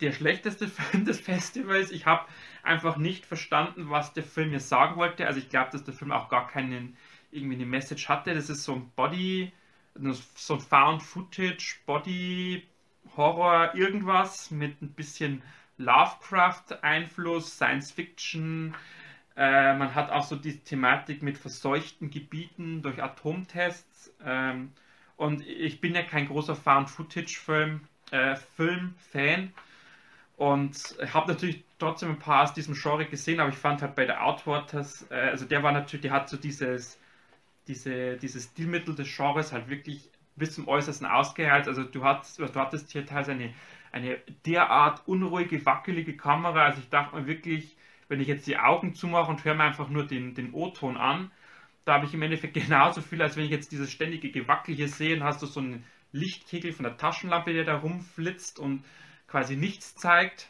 [0.00, 1.90] der schlechteste Film des Festivals.
[1.90, 2.26] Ich habe
[2.62, 5.26] einfach nicht verstanden, was der Film mir sagen wollte.
[5.26, 6.96] Also ich glaube, dass der Film auch gar keinen
[7.30, 8.34] irgendwie eine Message hatte.
[8.34, 9.52] Das ist so ein Body,
[10.34, 12.66] so ein Found Footage, Body
[13.16, 15.42] Horror, irgendwas mit ein bisschen
[15.78, 18.74] Lovecraft-Einfluss, Science Fiction.
[19.36, 24.12] Äh, man hat auch so die Thematik mit verseuchten Gebieten durch Atomtests.
[24.24, 24.72] Ähm,
[25.16, 29.52] und ich bin ja kein großer Found Footage Film, äh, Film-Fan.
[30.40, 34.06] Und habe natürlich trotzdem ein paar aus diesem Genre gesehen, aber ich fand halt bei
[34.06, 36.98] der Outwaters, äh, also der war natürlich, der hat so dieses,
[37.68, 41.68] diese, dieses Stilmittel des Genres halt wirklich bis zum Äußersten ausgereizt.
[41.68, 43.52] Also du hattest, du hattest hier teilweise eine,
[43.92, 46.64] eine derart unruhige, wackelige Kamera.
[46.64, 47.76] Also ich dachte mir wirklich,
[48.08, 51.30] wenn ich jetzt die Augen zumache und höre mir einfach nur den, den O-Ton an,
[51.84, 54.88] da habe ich im Endeffekt genauso viel, als wenn ich jetzt dieses ständige Gewackel hier
[54.88, 58.86] sehe, und hast du so einen Lichtkegel von der Taschenlampe, der da rumflitzt und
[59.30, 60.48] quasi nichts zeigt.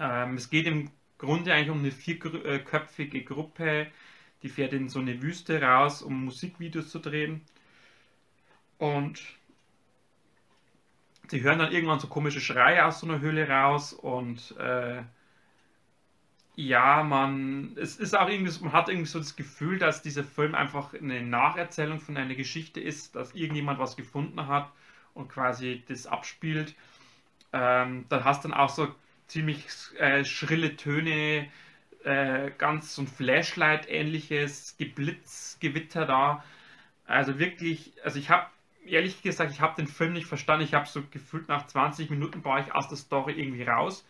[0.00, 3.88] Ähm, es geht im Grunde eigentlich um eine vierköpfige Gruppe,
[4.42, 7.42] die fährt in so eine Wüste raus, um Musikvideos zu drehen.
[8.78, 9.22] Und
[11.28, 15.02] sie hören dann irgendwann so komische Schreie aus so einer Höhle raus und äh,
[16.58, 20.54] ja, man, es ist auch irgendwie, man hat irgendwie so das Gefühl, dass dieser Film
[20.54, 24.72] einfach eine Nacherzählung von einer Geschichte ist, dass irgendjemand was gefunden hat
[25.12, 26.74] und quasi das abspielt.
[27.52, 28.88] Ähm, dann hast du dann auch so
[29.26, 29.66] ziemlich
[29.98, 31.48] äh, schrille Töne,
[32.04, 36.44] äh, ganz so ein Flashlight-ähnliches Geblitz, Gewitter da.
[37.06, 38.46] Also wirklich, also ich habe
[38.86, 40.64] ehrlich gesagt, ich habe den Film nicht verstanden.
[40.64, 44.06] Ich habe so gefühlt nach 20 Minuten war ich aus der Story irgendwie raus.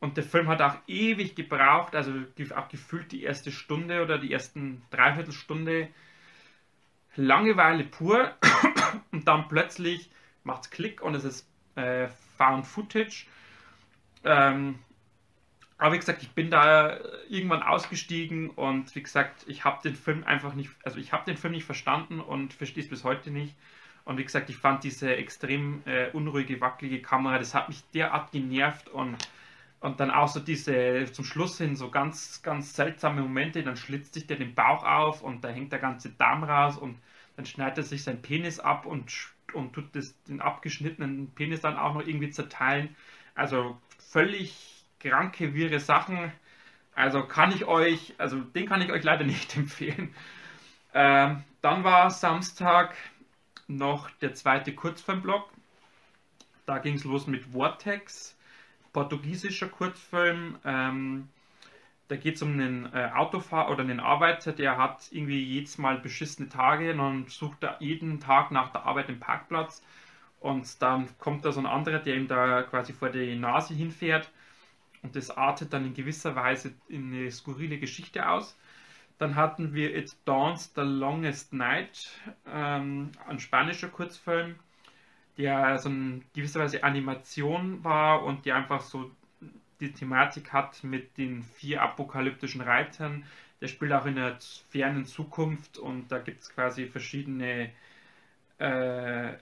[0.00, 2.12] Und der Film hat auch ewig gebraucht, also
[2.54, 5.88] auch gefühlt die erste Stunde oder die ersten Dreiviertelstunde
[7.16, 8.32] Langeweile pur.
[9.12, 10.10] Und dann plötzlich
[10.44, 12.08] macht es Klick und es ist äh,
[12.38, 13.26] Found Footage.
[14.24, 14.78] Ähm,
[15.78, 16.98] aber wie gesagt, ich bin da
[17.28, 21.36] irgendwann ausgestiegen und wie gesagt, ich habe den Film einfach nicht, also ich habe den
[21.36, 23.54] Film nicht verstanden und verstehe es bis heute nicht.
[24.04, 28.32] Und wie gesagt, ich fand diese extrem äh, unruhige, wackelige Kamera, das hat mich derart
[28.32, 29.16] genervt und,
[29.80, 34.14] und dann auch so diese zum Schluss hin so ganz, ganz seltsame Momente, dann schlitzt
[34.14, 36.98] sich der den Bauch auf und da hängt der ganze Darm raus und
[37.36, 39.12] dann schneidet er sich seinen Penis ab und,
[39.54, 42.94] und tut das, den abgeschnittenen Penis dann auch noch irgendwie zerteilen.
[43.34, 46.32] Also völlig kranke, wirre Sachen.
[46.94, 50.14] Also kann ich euch, also den kann ich euch leider nicht empfehlen.
[50.94, 52.94] Ähm, dann war Samstag
[53.66, 55.50] noch der zweite Kurzfilmblock.
[56.66, 58.36] Da ging es los mit Vortex,
[58.92, 60.58] portugiesischer Kurzfilm.
[60.64, 61.28] Ähm,
[62.08, 65.98] da geht es um einen äh, Autofahrer oder einen Arbeiter, der hat irgendwie jedes Mal
[65.98, 69.82] beschissene Tage und dann sucht er jeden Tag nach der Arbeit den Parkplatz.
[70.40, 74.30] Und dann kommt da so ein anderer, der ihm da quasi vor die Nase hinfährt.
[75.02, 78.56] Und das artet dann in gewisser Weise in eine skurrile Geschichte aus.
[79.18, 82.08] Dann hatten wir It Dawns the Longest Night,
[82.46, 84.56] ähm, ein spanischer Kurzfilm,
[85.36, 89.10] der so in gewisser Weise Animation war und die einfach so
[89.80, 93.24] die Thematik hat mit den vier apokalyptischen Reitern.
[93.60, 94.38] Der spielt auch in der
[94.70, 97.70] fernen Zukunft und da gibt es quasi verschiedene,
[98.58, 99.32] äh,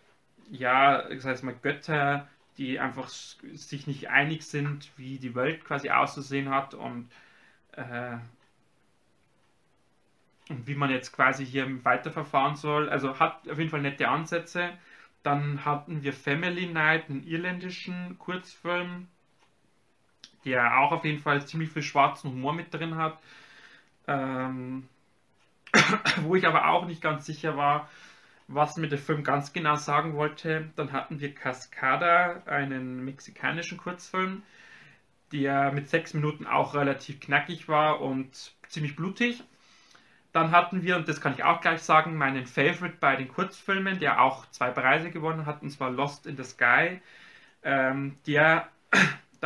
[0.51, 5.90] ja, ich sag mal, Götter, die einfach sich nicht einig sind, wie die Welt quasi
[5.90, 7.11] auszusehen hat und
[7.72, 8.16] äh,
[10.49, 12.88] und wie man jetzt quasi hier weiterverfahren soll.
[12.88, 14.72] Also hat auf jeden Fall nette Ansätze.
[15.22, 19.09] Dann hatten wir Family Night, einen irländischen Kurzfilm,
[20.47, 23.19] der auch auf jeden Fall ziemlich viel schwarzen Humor mit drin hat.
[24.07, 24.89] Ähm,
[26.23, 27.91] wo ich aber auch nicht ganz sicher war,
[28.49, 30.71] was mir der Film ganz genau sagen wollte.
[30.77, 34.43] Dann hatten wir Cascada, einen mexikanischen Kurzfilm,
[35.33, 39.43] der mit sechs Minuten auch relativ knackig war und ziemlich blutig.
[40.33, 43.99] Dann hatten wir, und das kann ich auch gleich sagen, meinen Favorite bei den Kurzfilmen,
[43.99, 47.01] der auch zwei Preise gewonnen hat, und zwar Lost in the Sky,
[47.65, 48.69] ähm, der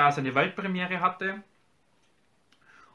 [0.00, 1.42] da seine Weltpremiere hatte.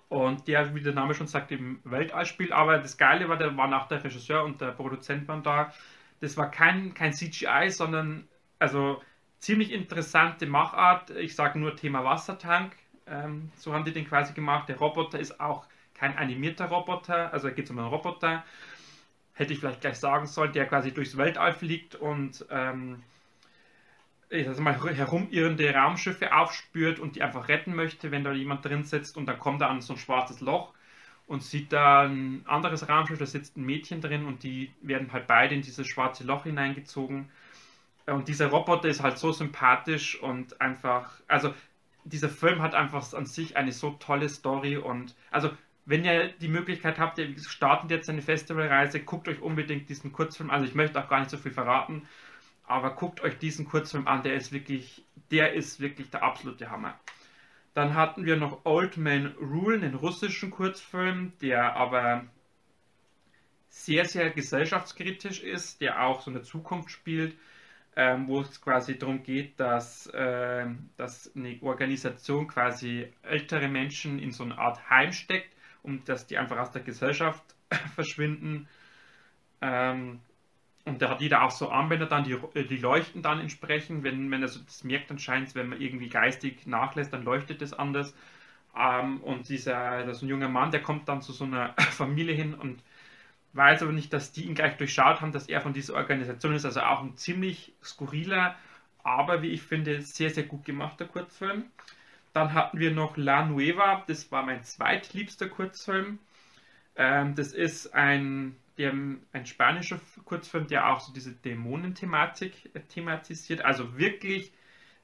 [0.09, 2.51] Und der, wie der Name schon sagt, im Weltall spielt.
[2.51, 5.71] Aber das Geile war, da waren auch der Regisseur und der Produzent waren da.
[6.19, 8.27] Das war kein, kein CGI, sondern
[8.59, 9.01] also
[9.39, 11.11] ziemlich interessante Machart.
[11.11, 12.75] Ich sage nur Thema Wassertank.
[13.05, 14.67] Ähm, so haben die den quasi gemacht.
[14.67, 18.43] Der Roboter ist auch kein animierter Roboter, also geht es um einen Roboter,
[19.33, 23.01] hätte ich vielleicht gleich sagen sollen, der quasi durchs Weltall fliegt und ähm,
[24.35, 28.83] ich sag mal, herumirrende Raumschiffe aufspürt und die einfach retten möchte, wenn da jemand drin
[28.83, 30.73] sitzt und dann kommt er an so ein schwarzes Loch
[31.27, 35.27] und sieht da ein anderes Raumschiff, da sitzt ein Mädchen drin und die werden halt
[35.27, 37.29] beide in dieses schwarze Loch hineingezogen.
[38.05, 41.53] Und dieser Roboter ist halt so sympathisch und einfach, also
[42.03, 45.49] dieser Film hat einfach an sich eine so tolle Story und also
[45.85, 50.49] wenn ihr die Möglichkeit habt, ihr startet jetzt eine Festivalreise, guckt euch unbedingt diesen Kurzfilm.
[50.49, 52.07] Also ich möchte auch gar nicht so viel verraten,
[52.67, 56.99] aber guckt euch diesen Kurzfilm an, der ist wirklich, der ist wirklich der absolute Hammer.
[57.73, 62.25] Dann hatten wir noch Old Man Rule, einen russischen Kurzfilm, der aber
[63.69, 67.35] sehr, sehr gesellschaftskritisch ist, der auch so eine Zukunft spielt.
[67.95, 70.65] ähm, wo es quasi darum geht, dass, äh,
[70.97, 76.37] dass eine Organisation quasi ältere Menschen in so eine Art Heim steckt, um dass die
[76.37, 77.43] einfach aus der Gesellschaft
[77.95, 78.67] verschwinden.
[79.61, 80.19] Ähm,
[80.85, 84.03] und da hat jeder auch so Armbänder dann, die, äh, die leuchten dann entsprechend.
[84.03, 87.23] Wenn, wenn er so das merkt, dann scheint es, wenn man irgendwie geistig nachlässt, dann
[87.23, 88.15] leuchtet es anders.
[88.77, 92.35] Ähm, und dieser, das ist ein junger Mann, der kommt dann zu so einer Familie
[92.35, 92.83] hin und
[93.53, 96.65] weiß aber nicht, dass die ihn gleich durchschaut haben, dass er von dieser Organisation ist.
[96.65, 98.55] Also auch ein ziemlich skurriler,
[99.03, 101.65] aber wie ich finde, sehr, sehr gut gemachter Kurzfilm.
[102.33, 106.19] Dann hatten wir noch La Nueva, das war mein zweitliebster Kurzfilm.
[106.97, 108.93] Ähm, das ist ein, der,
[109.31, 113.61] ein spanischer Kurzfilm, der auch so diese Dämonenthematik äh, thematisiert.
[113.63, 114.51] Also wirklich,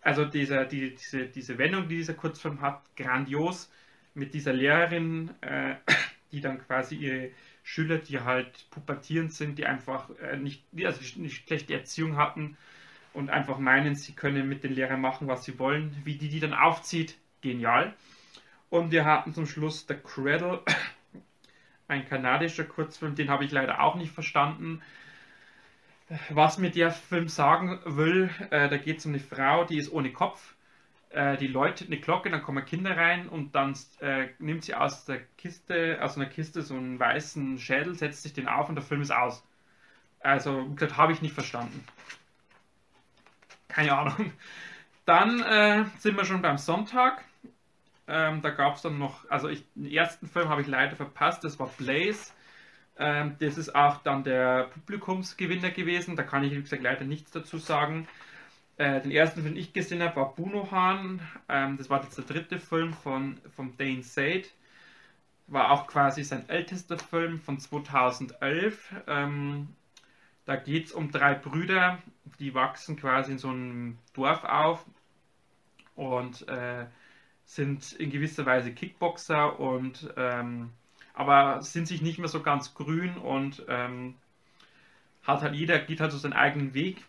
[0.01, 3.71] also dieser, die, diese, diese Wendung, die dieser Kurzfilm hat, grandios
[4.13, 5.75] mit dieser Lehrerin, äh,
[6.31, 7.31] die dann quasi ihre
[7.63, 12.57] Schüler, die halt pubertierend sind, die einfach äh, nicht, also nicht schlechte Erziehung hatten
[13.13, 15.95] und einfach meinen, sie können mit den Lehrern machen, was sie wollen.
[16.03, 17.93] Wie die die dann aufzieht, genial.
[18.69, 20.61] Und wir hatten zum Schluss The Cradle,
[21.91, 24.81] ein kanadischer Kurzfilm, den habe ich leider auch nicht verstanden.
[26.29, 29.91] Was mir der Film sagen will, äh, da geht es um eine Frau, die ist
[29.91, 30.55] ohne Kopf
[31.13, 35.05] äh, die läutet eine Glocke, dann kommen Kinder rein und dann äh, nimmt sie aus
[35.05, 38.83] der Kiste, aus einer Kiste so einen weißen Schädel, setzt sich den auf und der
[38.83, 39.43] Film ist aus.
[40.21, 41.83] Also, wie gesagt, habe ich nicht verstanden.
[43.67, 44.31] Keine Ahnung.
[45.05, 47.23] Dann äh, sind wir schon beim Sonntag.
[48.07, 51.43] Ähm, da gab es dann noch, also ich, den ersten Film habe ich leider verpasst,
[51.43, 52.33] das war Blaze.
[52.97, 57.31] Ähm, das ist auch dann der Publikumsgewinner gewesen, da kann ich, wie gesagt, leider nichts
[57.31, 58.07] dazu sagen.
[58.77, 61.21] Äh, den ersten, den ich gesehen habe, war Bunohan.
[61.49, 64.45] Ähm, das war jetzt der dritte Film von, von Dane Sade.
[65.47, 68.93] War auch quasi sein ältester Film von 2011.
[69.07, 69.69] Ähm,
[70.45, 71.99] da geht es um drei Brüder,
[72.39, 74.85] die wachsen quasi in so einem Dorf auf
[75.95, 76.85] und äh,
[77.55, 80.69] sind in gewisser Weise Kickboxer und ähm,
[81.13, 84.15] aber sind sich nicht mehr so ganz grün und ähm,
[85.23, 87.03] hat halt jeder geht halt so seinen eigenen Weg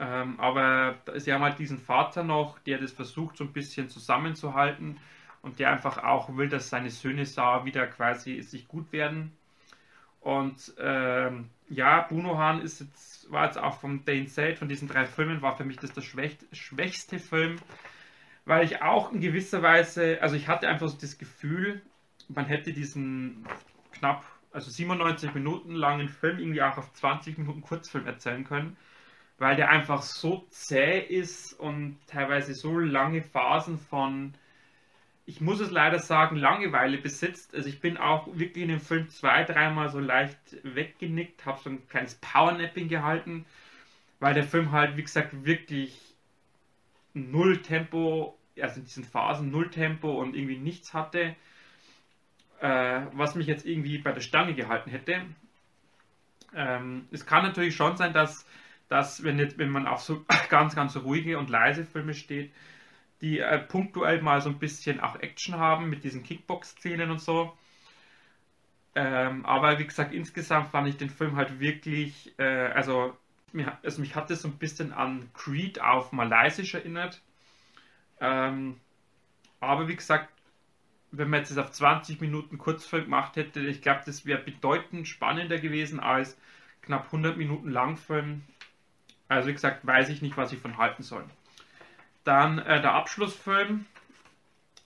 [0.00, 4.96] ähm, aber sie haben halt diesen Vater noch, der das versucht, so ein bisschen zusammenzuhalten
[5.42, 9.36] und der einfach auch will, dass seine Söhne da wieder quasi sich gut werden.
[10.20, 15.04] Und ähm, ja, Bunohan ist jetzt, war jetzt auch von Dane Sade, von diesen drei
[15.04, 17.56] Filmen, war für mich das der schwächste Film,
[18.44, 21.82] weil ich auch in gewisser Weise, also ich hatte einfach so das Gefühl,
[22.28, 23.46] man hätte diesen
[23.92, 28.76] knapp, also 97 Minuten langen Film irgendwie auch auf 20 Minuten Kurzfilm erzählen können
[29.40, 34.34] weil der einfach so zäh ist und teilweise so lange Phasen von,
[35.24, 37.54] ich muss es leider sagen, Langeweile besitzt.
[37.54, 41.70] Also ich bin auch wirklich in dem Film zwei, dreimal so leicht weggenickt, habe so
[41.70, 43.46] ein kleines Powernapping gehalten,
[44.20, 46.09] weil der Film halt, wie gesagt, wirklich
[47.14, 51.36] null Tempo, also in diesen Phasen null Tempo und irgendwie nichts hatte,
[52.60, 55.22] äh, was mich jetzt irgendwie bei der Stange gehalten hätte.
[56.54, 58.46] Ähm, es kann natürlich schon sein, dass
[58.90, 62.52] dass wenn, jetzt, wenn man auf so ganz, ganz ruhige und leise Filme steht,
[63.22, 67.56] die äh, punktuell mal so ein bisschen auch Action haben mit diesen Kickbox-Szenen und so.
[68.96, 72.42] Ähm, aber wie gesagt, insgesamt fand ich den Film halt wirklich, äh,
[72.74, 73.16] also,
[73.82, 77.20] also mich hat das so ein bisschen an Creed auf Malaysisch erinnert.
[78.20, 78.80] Ähm,
[79.60, 80.28] aber wie gesagt,
[81.12, 85.08] wenn man jetzt das auf 20 Minuten Kurzfilm gemacht hätte, ich glaube, das wäre bedeutend
[85.08, 86.38] spannender gewesen als
[86.82, 88.42] knapp 100 Minuten Langfilm.
[89.28, 91.24] Also wie gesagt, weiß ich nicht, was ich von halten soll.
[92.24, 93.86] Dann äh, der Abschlussfilm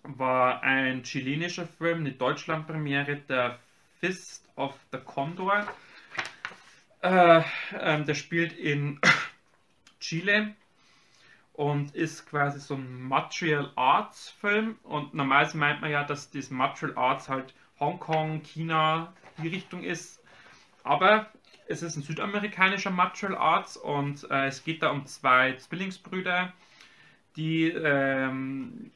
[0.02, 3.58] war ein chilenischer Film, eine Deutschlandpremiere, der
[4.00, 5.66] Fist of the Condor.
[7.04, 7.42] Äh,
[7.78, 8.98] äh, der spielt in
[10.00, 10.54] Chile
[11.52, 14.78] und ist quasi so ein Martial Arts Film.
[14.84, 19.12] Und normalerweise meint man ja, dass das Martial Arts halt Hongkong, China
[19.42, 20.22] die Richtung ist.
[20.82, 21.30] Aber
[21.68, 26.54] es ist ein südamerikanischer Martial Arts und äh, es geht da um zwei Zwillingsbrüder,
[27.36, 28.92] die, ähm,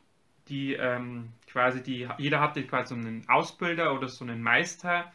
[0.49, 5.13] die ähm, quasi die, jeder hatte quasi so einen Ausbilder oder so einen Meister.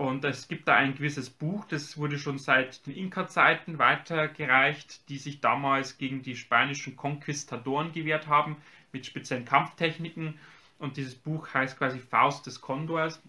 [0.00, 5.18] Und es gibt da ein gewisses Buch, das wurde schon seit den Inka-Zeiten weitergereicht, die
[5.18, 8.56] sich damals gegen die spanischen Konquistadoren gewehrt haben
[8.92, 10.38] mit speziellen Kampftechniken.
[10.78, 13.22] Und dieses Buch heißt quasi Faust des Kondors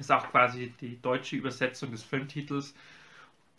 [0.00, 2.74] ist auch quasi die deutsche Übersetzung des Filmtitels.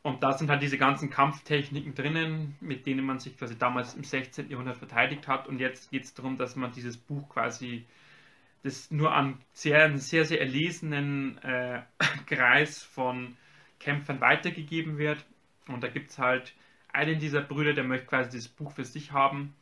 [0.03, 4.03] Und da sind halt diese ganzen Kampftechniken drinnen, mit denen man sich quasi damals im
[4.03, 4.49] 16.
[4.49, 5.47] Jahrhundert verteidigt hat.
[5.47, 7.85] Und jetzt geht es darum, dass man dieses Buch quasi,
[8.65, 11.81] das nur an sehr, sehr, sehr erlesenen äh,
[12.25, 13.37] Kreis von
[13.79, 15.23] Kämpfern weitergegeben wird.
[15.67, 16.53] Und da gibt es halt
[16.91, 19.53] einen dieser Brüder, der möchte quasi das Buch für sich haben.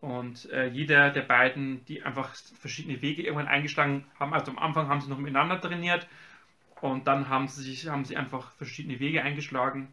[0.00, 4.88] Und äh, jeder der beiden, die einfach verschiedene Wege irgendwann eingeschlagen haben, also am Anfang
[4.88, 6.08] haben sie noch miteinander trainiert
[6.80, 9.92] und dann haben sie, haben sie einfach verschiedene Wege eingeschlagen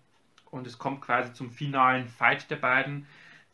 [0.49, 3.05] und es kommt quasi zum finalen Fight der beiden,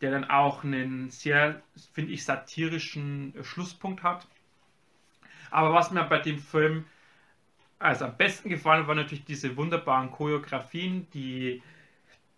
[0.02, 4.28] der dann auch einen sehr, finde ich, satirischen Schlusspunkt hat.
[5.54, 6.86] Aber was mir bei dem Film
[7.84, 11.62] also am besten gefallen war natürlich diese wunderbaren Choreografien, die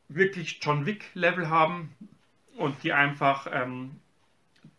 [0.10, 1.96] wirklich John Wick-Level haben
[2.58, 4.00] und die einfach ähm,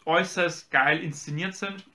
[0.05, 1.87] äußerst geil inszeniert sind.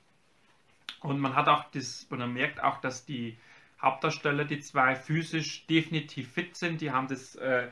[1.01, 3.37] Und man hat auch das, man merkt auch, dass die
[3.81, 7.67] Hauptdarsteller, die zwei physisch definitiv fit sind, die haben das, äh,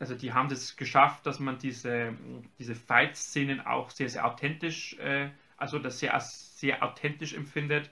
[0.00, 2.14] also die haben das geschafft, dass man diese,
[2.58, 6.14] diese Fight-Szenen auch sehr, sehr authentisch, äh, also das sehr,
[6.56, 7.90] sehr authentisch empfindet.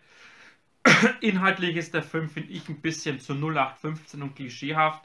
[1.20, 5.04] Inhaltlich ist der Film, finde ich, ein bisschen zu 0815 und klischeehaft.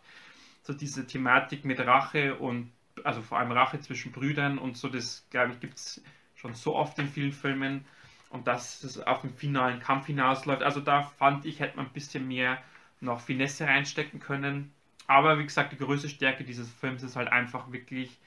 [0.63, 2.71] So diese Thematik mit Rache und,
[3.03, 6.01] also vor allem Rache zwischen Brüdern und so, das, glaube ich, gibt es
[6.35, 7.85] schon so oft in vielen Filmen.
[8.29, 10.63] Und dass es auf den finalen Kampf hinausläuft.
[10.63, 12.61] Also da fand ich, hätte man ein bisschen mehr
[13.01, 14.71] noch Finesse reinstecken können.
[15.07, 18.19] Aber wie gesagt, die größte Stärke dieses Films ist halt einfach wirklich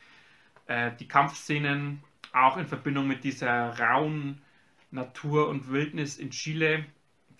[0.66, 2.02] äh, die Kampfszenen,
[2.32, 4.42] auch in Verbindung mit dieser rauen
[4.92, 6.84] Natur und Wildnis in Chile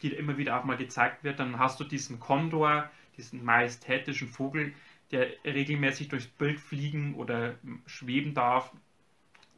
[0.03, 1.39] die immer wieder auch mal gezeigt wird.
[1.39, 4.75] Dann hast du diesen Kondor, diesen majestätischen Vogel,
[5.11, 7.55] der regelmäßig durchs Bild fliegen oder
[7.87, 8.73] schweben darf,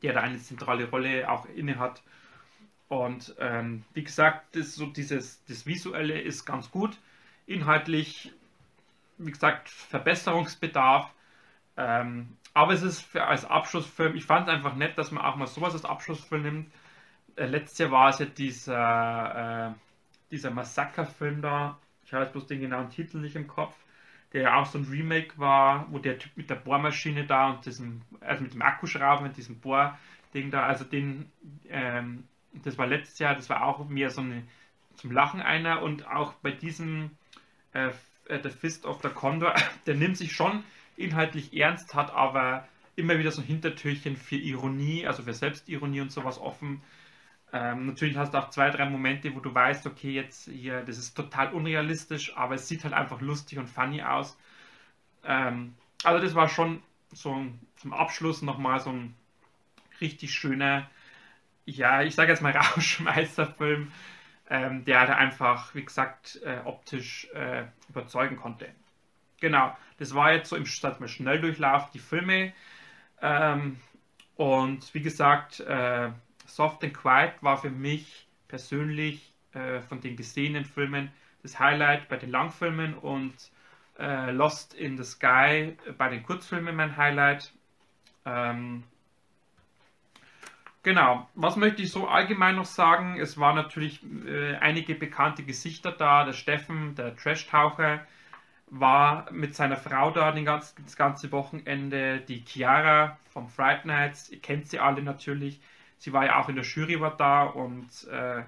[0.03, 2.03] der da eine zentrale Rolle auch inne hat.
[2.89, 6.99] Und ähm, wie gesagt, das, so dieses, das Visuelle ist ganz gut.
[7.47, 8.33] Inhaltlich,
[9.19, 11.13] wie gesagt, Verbesserungsbedarf.
[11.77, 15.37] Ähm, aber es ist für, als Abschlussfilm, ich fand es einfach nett, dass man auch
[15.37, 16.73] mal sowas als Abschlussfilm nimmt.
[17.37, 19.75] Äh, letztes Jahr war es ja dieser äh,
[20.31, 23.75] dieser Massaker-Film da, ich habe jetzt bloß den genauen Titel nicht im Kopf,
[24.33, 27.65] der ja auch so ein Remake war, wo der Typ mit der Bohrmaschine da und
[27.65, 31.31] diesem, also mit dem Akkuschrauber, mit diesem Bohrding da, also den,
[31.69, 34.43] ähm, das war letztes Jahr, das war auch mehr so eine,
[34.97, 35.83] zum Lachen einer.
[35.83, 37.11] Und auch bei diesem
[37.73, 37.91] äh,
[38.27, 39.55] äh The Fist of the Condor,
[39.87, 40.65] der nimmt sich schon
[40.97, 42.67] inhaltlich ernst, hat aber
[42.97, 46.83] immer wieder so ein Hintertürchen für Ironie, also für Selbstironie und sowas offen.
[47.55, 50.99] Ähm, natürlich hast du auch zwei, drei Momente, wo du weißt, okay, jetzt hier, das
[50.99, 54.37] ist total unrealistisch, aber es sieht halt einfach lustig und funny aus.
[55.25, 56.83] Ähm, also das war schon
[57.13, 57.47] so
[57.77, 59.15] zum Abschluss nochmal so ein
[60.01, 60.91] richtig schöner,
[61.65, 63.93] ja, ich sage jetzt mal Rauschmeisterfilm,
[64.51, 68.69] ähm, der halt einfach, wie gesagt, äh, optisch äh, überzeugen konnte.
[69.41, 72.53] Genau, das war jetzt so im Schnelldurchlauf die Filme.
[73.23, 73.79] Ähm,
[74.37, 76.11] und wie gesagt, äh,
[76.47, 81.11] Soft and Quiet war für mich persönlich äh, von den gesehenen Filmen
[81.43, 83.35] das Highlight bei den Langfilmen und
[83.99, 87.53] äh, Lost in the Sky bei den Kurzfilmen mein Highlight.
[88.25, 88.83] Ähm,
[90.83, 93.19] genau, was möchte ich so allgemein noch sagen?
[93.21, 96.25] Es waren natürlich äh, einige bekannte Gesichter da.
[96.25, 98.07] Der Steffen, der Trash-Taucher,
[98.69, 102.21] war mit seiner Frau da den ganz, das ganze Wochenende.
[102.21, 105.61] Die Chiara vom Fright Nights, ihr kennt sie alle natürlich
[106.05, 108.43] sie war ja auch in der Jury war da und äh,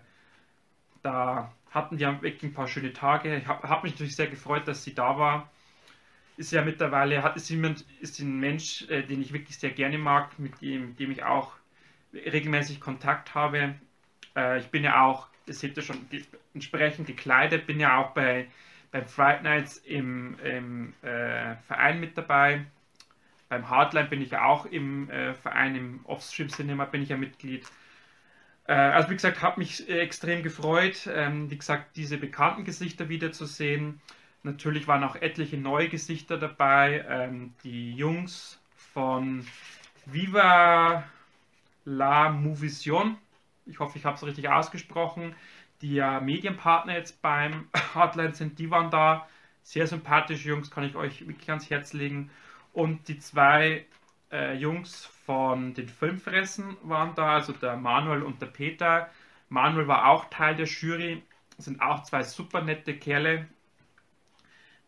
[1.03, 3.35] da hatten die wirklich ein paar schöne Tage.
[3.35, 5.51] Ich habe hab mich natürlich sehr gefreut, dass sie da war.
[6.37, 9.97] Ist ja mittlerweile, hat, ist, jemand, ist ein Mensch, äh, den ich wirklich sehr gerne
[9.97, 11.53] mag, mit dem, dem ich auch
[12.13, 13.77] regelmäßig Kontakt habe.
[14.37, 16.07] Äh, ich bin ja auch, das seht ihr schon,
[16.53, 18.49] entsprechend gekleidet, bin ja auch bei,
[18.91, 22.67] beim Fright Nights im, im äh, Verein mit dabei.
[23.49, 27.17] Beim Hardline bin ich ja auch im äh, Verein, im Offstream Cinema bin ich ja
[27.17, 27.65] Mitglied.
[28.67, 33.09] Äh, also wie gesagt, habe mich äh, extrem gefreut, ähm, wie gesagt, diese bekannten Gesichter
[33.09, 34.01] wiederzusehen.
[34.43, 37.05] Natürlich waren auch etliche neue Gesichter dabei.
[37.09, 39.47] Ähm, die Jungs von
[40.07, 41.05] Viva
[41.85, 43.17] la Movision,
[43.67, 45.35] ich hoffe, ich habe es richtig ausgesprochen,
[45.83, 49.29] die ja Medienpartner jetzt beim Hardline sind, die waren da.
[49.63, 52.31] Sehr sympathische Jungs, kann ich euch wirklich ans Herz legen.
[52.77, 53.87] Und die zwei
[54.31, 59.09] äh, Jungs von den Filmfressen waren da, also der Manuel und der Peter.
[59.49, 61.22] Manuel war auch Teil der Jury,
[61.57, 63.47] sind auch zwei super nette Kerle,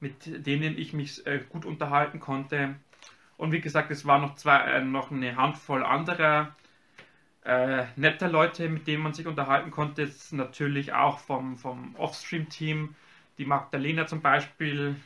[0.00, 2.74] mit denen ich mich äh, gut unterhalten konnte.
[3.38, 6.54] Und wie gesagt, es waren noch, zwei, äh, noch eine Handvoll anderer
[7.42, 10.02] äh, netter Leute, mit denen man sich unterhalten konnte.
[10.02, 12.94] Jetzt natürlich auch vom, vom Offstream-Team.
[13.38, 14.96] Die Magdalena zum Beispiel,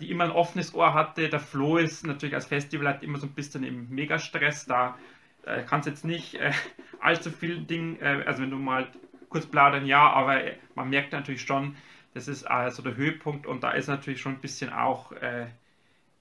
[0.00, 1.28] die immer ein offenes Ohr hatte.
[1.28, 4.66] Der Flo ist natürlich als Festival halt immer so ein bisschen im Megastress.
[4.66, 4.96] Da
[5.44, 6.52] äh, kannst jetzt nicht äh,
[7.00, 8.88] allzu viel Ding, äh, also wenn du mal
[9.28, 11.76] kurz plaudern, ja, aber äh, man merkt natürlich schon,
[12.14, 15.46] das ist also der Höhepunkt und da ist natürlich schon ein bisschen auch, äh,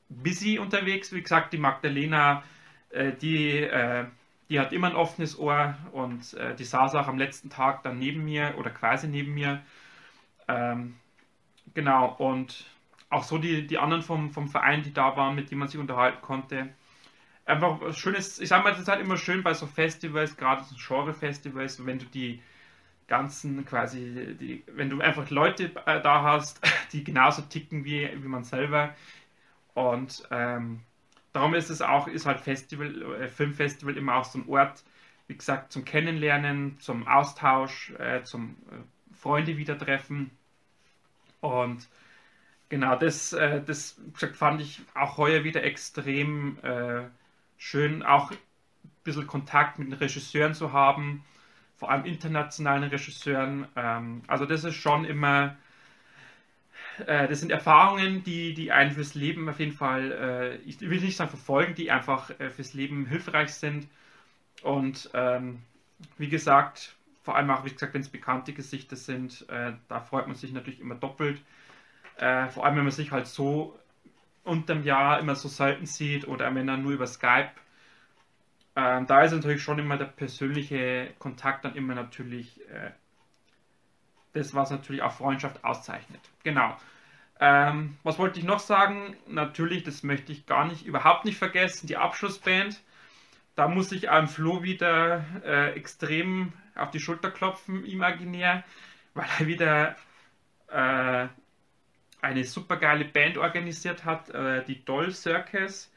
[0.09, 1.11] busy unterwegs.
[1.13, 2.43] Wie gesagt, die Magdalena,
[2.89, 4.05] äh, die, äh,
[4.49, 7.99] die hat immer ein offenes Ohr und äh, die saß auch am letzten Tag dann
[7.99, 9.61] neben mir oder quasi neben mir.
[10.47, 10.95] Ähm,
[11.73, 12.65] genau, und
[13.11, 15.79] auch so die, die anderen vom, vom Verein, die da waren, mit denen man sich
[15.79, 16.69] unterhalten konnte.
[17.45, 20.63] Einfach ein schönes, ich sag mal, es ist halt immer schön bei so Festivals, gerade
[20.63, 22.41] so Genre-Festivals, wenn du die
[23.07, 26.61] ganzen quasi, die, wenn du einfach Leute äh, da hast,
[26.93, 28.95] die genauso ticken wie, wie man selber.
[29.73, 30.81] Und ähm,
[31.33, 34.83] darum ist es auch, ist halt Festival, äh, Filmfestival immer auch so ein Ort,
[35.27, 40.31] wie gesagt, zum Kennenlernen, zum Austausch, äh, zum äh, Freunde wieder treffen.
[41.41, 41.89] Und
[42.71, 47.03] genau, das, äh, das gesagt, fand ich auch heuer wieder extrem äh,
[47.57, 48.37] schön, auch ein
[49.03, 51.23] bisschen Kontakt mit den Regisseuren zu haben
[51.75, 53.67] vor allem internationalen Regisseuren.
[53.75, 55.57] Ähm, also das ist schon immer,
[57.05, 61.17] äh, das sind Erfahrungen, die, die einen fürs Leben auf jeden Fall, ich will nicht
[61.17, 63.87] sagen verfolgen, die einfach fürs Leben hilfreich sind.
[64.61, 65.63] Und ähm,
[66.19, 70.35] wie gesagt, vor allem auch, wie gesagt, wenn es bekannte Gesichter sind, da freut man
[70.35, 71.41] sich natürlich immer doppelt.
[72.17, 73.77] Äh, vor allem, wenn man sich halt so
[74.43, 77.51] unterm Jahr immer so selten sieht oder wenn dann nur über Skype
[78.75, 82.91] ähm, da ist natürlich schon immer der persönliche Kontakt dann immer natürlich äh,
[84.33, 86.21] das, was natürlich auch Freundschaft auszeichnet.
[86.43, 86.77] Genau.
[87.39, 89.15] Ähm, was wollte ich noch sagen?
[89.27, 92.81] Natürlich, das möchte ich gar nicht, überhaupt nicht vergessen, die Abschlussband.
[93.55, 98.63] Da muss ich einem Flo wieder äh, extrem auf die Schulter klopfen, imaginär,
[99.13, 99.95] weil er wieder
[100.69, 101.27] äh,
[102.21, 105.91] eine super geile Band organisiert hat, äh, die Doll Circus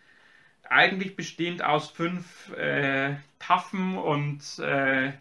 [0.68, 5.12] eigentlich bestehend aus fünf äh, taffen und äh,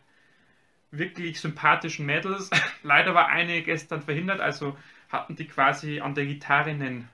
[0.92, 2.50] wirklich sympathischen Mädels.
[2.84, 4.78] Leider war eine gestern verhindert, also
[5.10, 7.10] hatten die quasi an der Gitarre einen,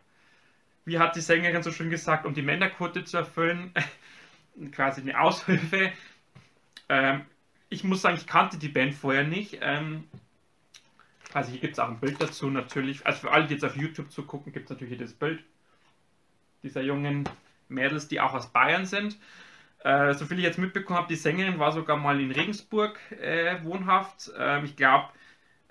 [0.85, 3.73] wie hat die Sängerin so schön gesagt, um die Männerquote zu erfüllen,
[4.71, 5.91] quasi eine Aushilfe.
[6.87, 7.21] Ähm,
[7.69, 9.59] ich muss sagen, ich kannte die Band vorher nicht.
[9.61, 10.05] Ähm,
[11.34, 13.05] also hier gibt es auch ein Bild dazu natürlich.
[13.05, 15.43] Also für alle, die jetzt auf YouTube zu gucken, gibt es natürlich hier das Bild
[16.63, 17.27] dieser jungen
[17.67, 19.17] Mädels, die auch aus Bayern sind.
[19.84, 23.63] Äh, so viel ich jetzt mitbekommen habe, die Sängerin war sogar mal in Regensburg äh,
[23.63, 24.32] wohnhaft.
[24.38, 25.09] Ähm, ich glaube,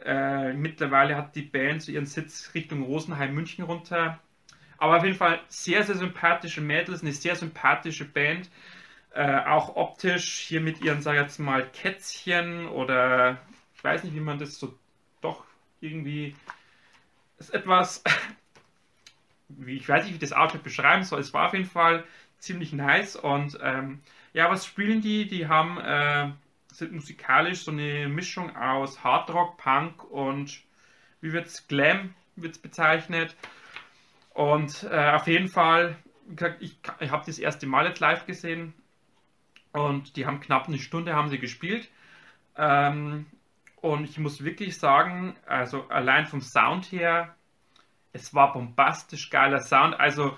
[0.05, 4.19] äh, mittlerweile hat die Band so ihren Sitz Richtung Rosenheim, München runter.
[4.79, 8.49] Aber auf jeden Fall sehr, sehr sympathische Mädels, eine sehr sympathische Band.
[9.13, 13.39] Äh, auch optisch hier mit ihren, sag ich jetzt mal, Kätzchen oder
[13.75, 14.79] ich weiß nicht, wie man das so
[15.81, 16.35] irgendwie
[17.39, 18.03] ist etwas
[19.49, 21.21] wie, ich weiß nicht, wie ich das Outfit beschreiben soll.
[21.21, 22.05] Es war auf jeden Fall
[22.39, 24.01] ziemlich nice und ähm,
[24.33, 25.27] ja, was spielen die?
[25.27, 26.31] Die haben, äh,
[26.73, 30.63] sind musikalisch so eine Mischung aus Hardrock, Punk und
[31.21, 33.35] wie wird's Glam wird's bezeichnet.
[34.35, 35.97] Und äh, auf jeden Fall,
[36.61, 38.75] ich, ich habe das erste Mal jetzt live gesehen
[39.73, 41.89] und die haben knapp eine Stunde haben sie gespielt.
[42.57, 43.27] Ähm,
[43.81, 47.35] und ich muss wirklich sagen, also allein vom Sound her
[48.13, 49.99] es war bombastisch geiler Sound.
[49.99, 50.37] Also,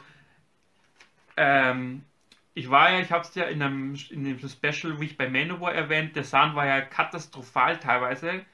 [1.36, 2.04] ähm,
[2.54, 5.72] ich war ja, ich habe es ja in einem, in dem Special Week bei Manowar
[5.72, 8.44] erwähnt, der Sound war ja katastrophal teilweise.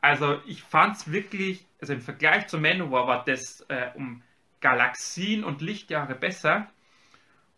[0.00, 4.22] Also, ich fand es wirklich, also im Vergleich zu Manowar war das äh, um
[4.60, 6.68] Galaxien und Lichtjahre besser.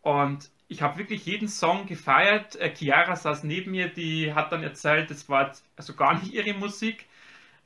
[0.02, 2.54] Und ich habe wirklich jeden Song gefeiert.
[2.56, 6.54] Äh, Chiara saß neben mir, die hat dann erzählt, das war also gar nicht ihre
[6.54, 7.06] Musik.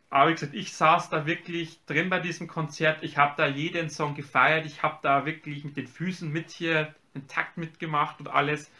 [0.09, 3.03] Aber wie gesagt, ich saß da wirklich drin bei diesem Konzert.
[3.03, 4.65] Ich habe da jeden Song gefeiert.
[4.65, 8.71] Ich habe da wirklich mit den Füßen mit hier den Takt mitgemacht und alles.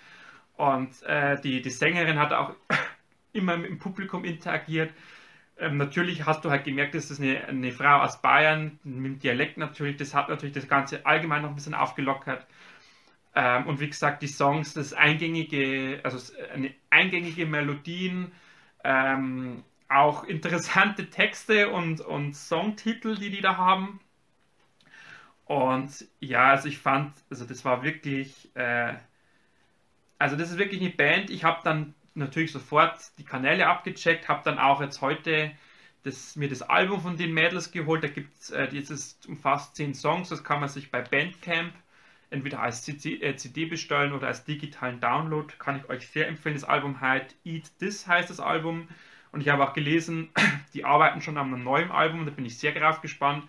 [0.57, 2.55] Und äh, die, die Sängerin hat auch
[3.35, 4.91] immer mit dem Publikum interagiert.
[5.59, 9.19] Ähm, natürlich hast du halt gemerkt, dass das eine, eine Frau aus Bayern mit dem
[9.19, 9.99] Dialekt natürlich.
[9.99, 12.47] Das hat natürlich das Ganze allgemein noch ein bisschen aufgelockert.
[13.35, 18.33] Ähm, und wie gesagt, die Songs, das eingängige, also eine eingängige Melodien,
[18.85, 24.01] ähm, auch interessante Texte und, und Songtitel, die die da haben.
[25.47, 28.95] Und ja, also ich fand, also das war wirklich, äh,
[30.19, 31.31] also das ist wirklich eine Band.
[31.31, 35.53] Ich habe dann natürlich sofort die Kanäle abgecheckt, habe dann auch jetzt heute
[36.05, 38.05] das, mir das Album von den Mädels geholt.
[38.05, 41.73] Da gibt es, äh, jetzt umfasst zehn Songs, das kann man sich bei Bandcamp
[42.35, 45.53] entweder als CD, äh, CD bestellen oder als digitalen Download.
[45.59, 46.55] Kann ich euch sehr empfehlen.
[46.55, 48.89] Das Album heißt Eat This heißt das Album.
[49.33, 50.29] Und ich habe auch gelesen,
[50.75, 53.45] die arbeiten schon an einem neuen Album, da bin ich sehr drauf gespannt.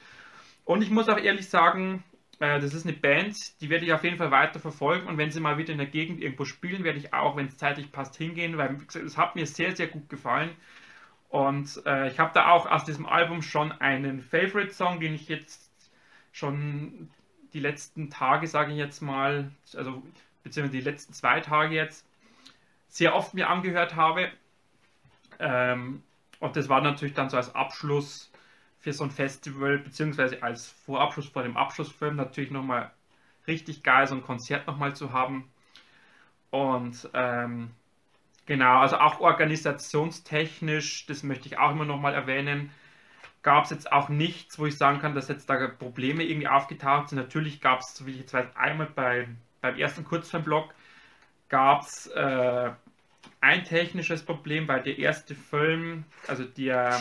[0.64, 2.04] Und ich muss auch ehrlich sagen,
[2.40, 5.08] äh, das ist eine Band, die werde ich auf jeden Fall weiter verfolgen.
[5.08, 7.58] Und wenn sie mal wieder in der Gegend irgendwo spielen, werde ich auch, wenn es
[7.58, 10.52] zeitlich passt, hingehen, weil es hat mir sehr, sehr gut gefallen.
[11.30, 15.72] Und äh, ich habe da auch aus diesem Album schon einen Favorite-Song, den ich jetzt
[16.32, 17.10] schon
[17.56, 20.03] die letzten Tage, sage ich jetzt mal, also
[20.43, 22.06] beziehungsweise die letzten zwei Tage jetzt,
[22.89, 24.30] sehr oft mir angehört habe.
[25.39, 26.03] Ähm,
[26.41, 28.30] und das war natürlich dann so als Abschluss
[28.80, 32.91] für so ein Festival, beziehungsweise als Vorabschluss vor dem Abschlussfilm natürlich nochmal
[33.47, 35.49] richtig geil, so ein Konzert nochmal zu haben.
[36.49, 37.72] Und ähm,
[38.45, 42.70] genau, also auch organisationstechnisch, das möchte ich auch immer nochmal erwähnen,
[43.46, 47.10] gab es jetzt auch nichts, wo ich sagen kann, dass jetzt da Probleme irgendwie aufgetaucht
[47.10, 47.20] sind.
[47.20, 49.28] Natürlich gab es, so wie ich jetzt weiß, einmal bei,
[49.62, 50.74] beim ersten Kurzfilmblock
[51.48, 52.72] gab es äh,
[53.41, 57.00] ein technisches Problem, weil der erste Film, also der,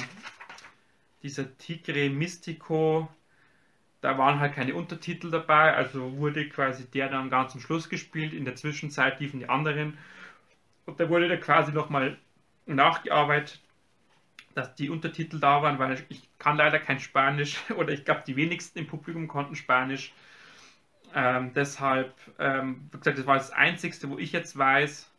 [1.23, 3.09] dieser Tigre Mystico,
[4.03, 8.35] da waren halt keine Untertitel dabei, also wurde quasi der dann ganz zum Schluss gespielt.
[8.35, 9.97] In der Zwischenzeit liefen die anderen.
[10.85, 12.19] Und da wurde da quasi nochmal
[12.67, 13.64] nachgearbeitet,
[14.55, 18.37] dass die Untertitel da waren, weil ich kann leider kein Spanisch oder ich glaube, die
[18.37, 20.13] wenigsten im Publikum konnten Spanisch.
[21.15, 25.11] Ähm, deshalb, ähm, wie gesagt, das war das Einzige, wo ich jetzt weiß.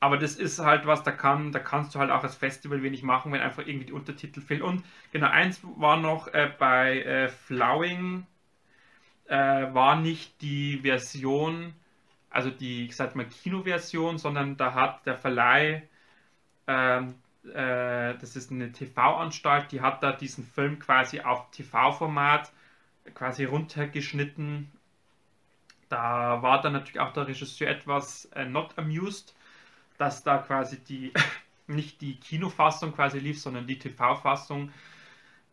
[0.00, 3.02] Aber das ist halt was, da kann, da kannst du halt auch als Festival wenig
[3.04, 4.62] machen, wenn einfach irgendwie die Untertitel fehlen.
[4.62, 8.26] Und genau, eins war noch äh, bei äh, Flowing,
[9.28, 11.74] äh, war nicht die Version,
[12.30, 15.82] also die, ich sag mal, Kinoversion, sondern da hat der Verleih
[16.66, 17.14] ähm,
[17.44, 22.52] äh, das ist eine TV-Anstalt, die hat da diesen Film quasi auf TV-Format
[23.14, 24.70] quasi runtergeschnitten.
[25.88, 29.34] Da war dann natürlich auch der Regisseur etwas äh, not amused,
[29.98, 31.12] dass da quasi die
[31.66, 34.72] nicht die Kinofassung quasi lief, sondern die TV-Fassung.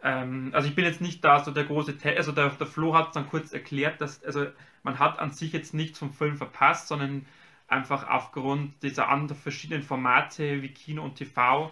[0.01, 2.95] Ähm, also ich bin jetzt nicht da so der große, Te also der, der Flo
[2.95, 4.47] hat es dann kurz erklärt, dass also
[4.83, 7.25] man hat an sich jetzt nichts vom Film verpasst, sondern
[7.69, 11.71] einfach aufgrund dieser anderen verschiedenen Formate wie Kino und TV.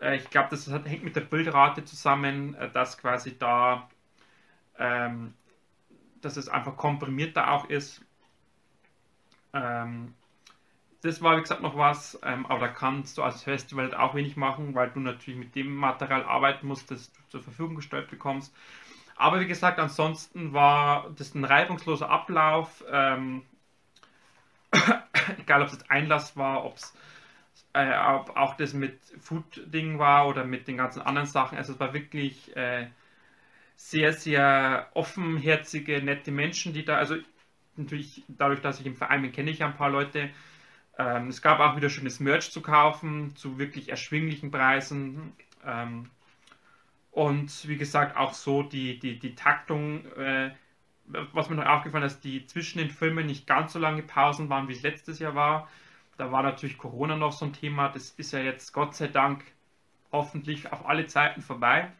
[0.00, 3.88] Äh, ich glaube, das hat, hängt mit der Bildrate zusammen, äh, dass quasi da,
[4.78, 5.34] ähm,
[6.20, 8.02] dass es einfach komprimierter auch ist.
[9.52, 10.14] Ähm,
[11.02, 14.36] das war, wie gesagt, noch was, ähm, aber da kannst du als Festival auch wenig
[14.36, 18.54] machen, weil du natürlich mit dem Material arbeiten musst, das du zur Verfügung gestellt bekommst.
[19.14, 22.84] Aber wie gesagt, ansonsten war das ein reibungsloser Ablauf.
[22.90, 23.42] Ähm,
[25.38, 26.94] egal ob es Einlass war, ob es
[27.72, 31.58] äh, auch das mit Food-Ding war oder mit den ganzen anderen Sachen.
[31.58, 32.86] Also es war wirklich äh,
[33.76, 37.16] sehr, sehr offenherzige, nette Menschen, die da, also
[37.76, 40.30] natürlich dadurch, dass ich im Verein bin, kenne ich ja ein paar Leute.
[40.98, 45.32] Ähm, es gab auch wieder schönes Merch zu kaufen, zu wirklich erschwinglichen Preisen.
[45.64, 46.10] Ähm,
[47.10, 50.52] und wie gesagt, auch so die, die, die Taktung, äh,
[51.06, 54.48] was mir noch aufgefallen ist, dass die zwischen den Filmen nicht ganz so lange Pausen
[54.48, 55.68] waren, wie es letztes Jahr war.
[56.16, 57.88] Da war natürlich Corona noch so ein Thema.
[57.88, 59.44] Das ist ja jetzt Gott sei Dank
[60.12, 61.90] hoffentlich auf alle Zeiten vorbei.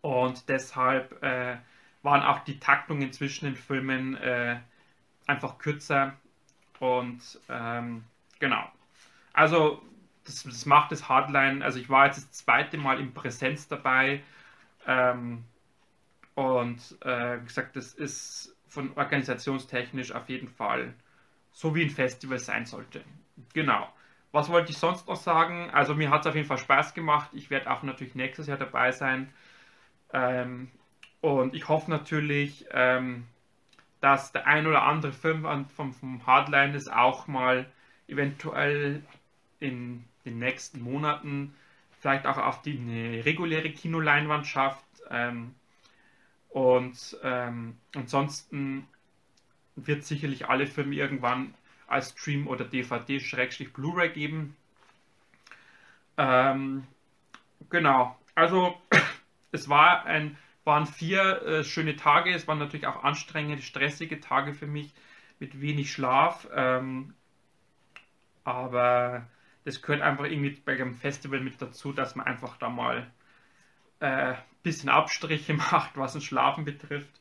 [0.00, 1.56] Und deshalb äh,
[2.02, 4.58] waren auch die Taktungen zwischen den Filmen äh,
[5.26, 6.14] einfach kürzer.
[6.80, 8.04] Und ähm,
[8.38, 8.70] genau.
[9.32, 9.82] Also
[10.24, 11.64] das, das, macht das Hardline.
[11.64, 14.22] Also ich war jetzt das zweite Mal in Präsenz dabei.
[14.86, 15.44] Ähm,
[16.34, 20.94] und äh, gesagt, das ist von organisationstechnisch auf jeden Fall
[21.52, 23.02] so wie ein Festival sein sollte.
[23.52, 23.88] Genau.
[24.32, 25.70] Was wollte ich sonst noch sagen?
[25.70, 27.30] Also mir hat es auf jeden Fall Spaß gemacht.
[27.34, 29.32] Ich werde auch natürlich nächstes Jahr dabei sein.
[30.12, 30.70] Ähm,
[31.20, 33.26] und ich hoffe natürlich, ähm,
[34.00, 37.66] dass der ein oder andere Film vom, vom Hardline ist auch mal
[38.08, 39.02] eventuell
[39.60, 41.54] in den nächsten Monaten
[42.00, 44.84] vielleicht auch auf die eine reguläre Kinoleinwand schafft.
[45.10, 45.54] Ähm,
[46.54, 48.86] und ähm, ansonsten
[49.74, 51.52] wird sicherlich alle Filme irgendwann
[51.88, 54.56] als Stream oder DVD-Blu-ray geben.
[56.16, 56.86] Ähm,
[57.70, 58.80] genau, also
[59.50, 64.54] es war ein, waren vier äh, schöne Tage, es waren natürlich auch anstrengende, stressige Tage
[64.54, 64.94] für mich
[65.40, 67.14] mit wenig Schlaf, ähm,
[68.44, 69.26] aber
[69.64, 73.10] das gehört einfach irgendwie bei einem Festival mit dazu, dass man einfach da mal
[73.98, 74.34] äh,
[74.64, 77.20] bisschen Abstriche macht, was das Schlafen betrifft.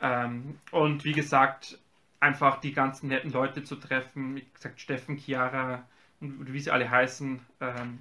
[0.00, 1.78] Ähm, und wie gesagt,
[2.20, 5.84] einfach die ganzen netten Leute zu treffen, wie gesagt, Steffen, Chiara
[6.20, 7.40] und wie sie alle heißen.
[7.60, 7.98] Ähm,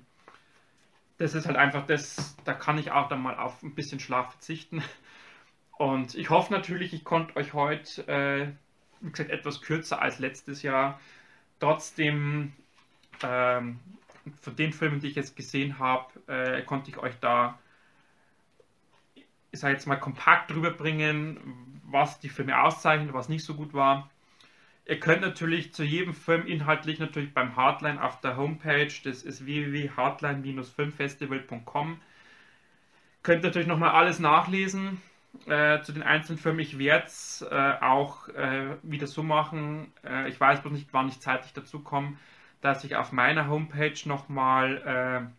[1.17, 4.31] das ist halt einfach das, da kann ich auch dann mal auf ein bisschen Schlaf
[4.31, 4.83] verzichten.
[5.77, 8.47] Und ich hoffe natürlich, ich konnte euch heute, äh,
[9.01, 10.99] wie gesagt, etwas kürzer als letztes Jahr,
[11.59, 12.51] trotzdem
[13.21, 13.79] ähm,
[14.41, 17.59] von den Filmen, die ich jetzt gesehen habe, äh, konnte ich euch da
[19.51, 24.09] ich sage jetzt mal, kompakt rüberbringen, was die Filme auszeichnet, was nicht so gut war.
[24.85, 29.45] Ihr könnt natürlich zu jedem Film inhaltlich natürlich beim Hardline auf der Homepage, das ist
[29.45, 32.01] www.hardline-filmfestival.com,
[33.23, 35.01] könnt natürlich nochmal alles nachlesen.
[35.45, 36.59] äh, zu den einzelnen Firmen.
[36.61, 39.91] Ich werde es äh, auch äh, wieder so machen.
[40.03, 42.17] Äh, ich weiß bloß nicht, wann ich zeitlich dazu komme,
[42.61, 45.29] dass ich auf meiner Homepage nochmal äh,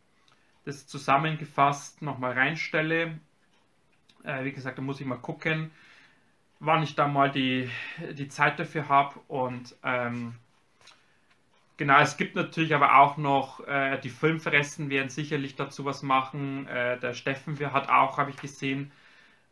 [0.64, 3.18] das zusammengefasst nochmal reinstelle.
[4.28, 5.70] Äh, wie gesagt, da muss ich mal gucken,
[6.60, 7.70] wann ich da mal die,
[8.12, 9.18] die Zeit dafür habe.
[9.28, 10.34] Und ähm,
[11.76, 16.66] genau, es gibt natürlich aber auch noch äh, die Filmfressen werden sicherlich dazu was machen.
[16.68, 18.92] Äh, der Steffen wir hat auch, habe ich gesehen,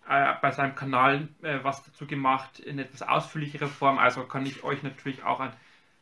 [0.09, 3.99] äh, bei seinem Kanal äh, was dazu gemacht in etwas ausführlicherer Form.
[3.99, 5.53] Also kann ich euch natürlich auch an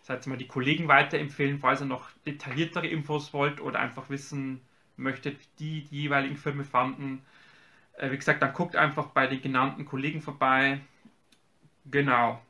[0.04, 4.60] seid mal die Kollegen weiterempfehlen, falls ihr noch detailliertere Infos wollt oder einfach wissen
[4.96, 7.22] möchtet, wie die, die jeweiligen Filme fanden.
[7.96, 10.80] Äh, wie gesagt, dann guckt einfach bei den genannten Kollegen vorbei.
[11.90, 12.40] Genau.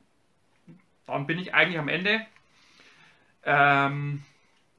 [1.06, 2.26] Dann bin ich eigentlich am Ende.
[3.44, 4.22] Ähm,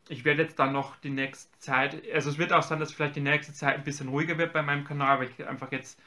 [0.10, 3.16] ich werde jetzt dann noch die nächste Zeit, also es wird auch sein, dass vielleicht
[3.16, 6.00] die nächste Zeit ein bisschen ruhiger wird bei meinem Kanal, weil ich einfach jetzt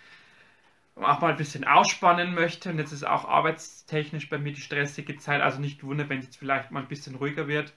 [0.96, 2.70] auch mal ein bisschen ausspannen möchte.
[2.70, 5.40] Und jetzt ist auch arbeitstechnisch bei mir die stressige Zeit.
[5.40, 7.72] Also nicht wundern, wenn es jetzt vielleicht mal ein bisschen ruhiger wird.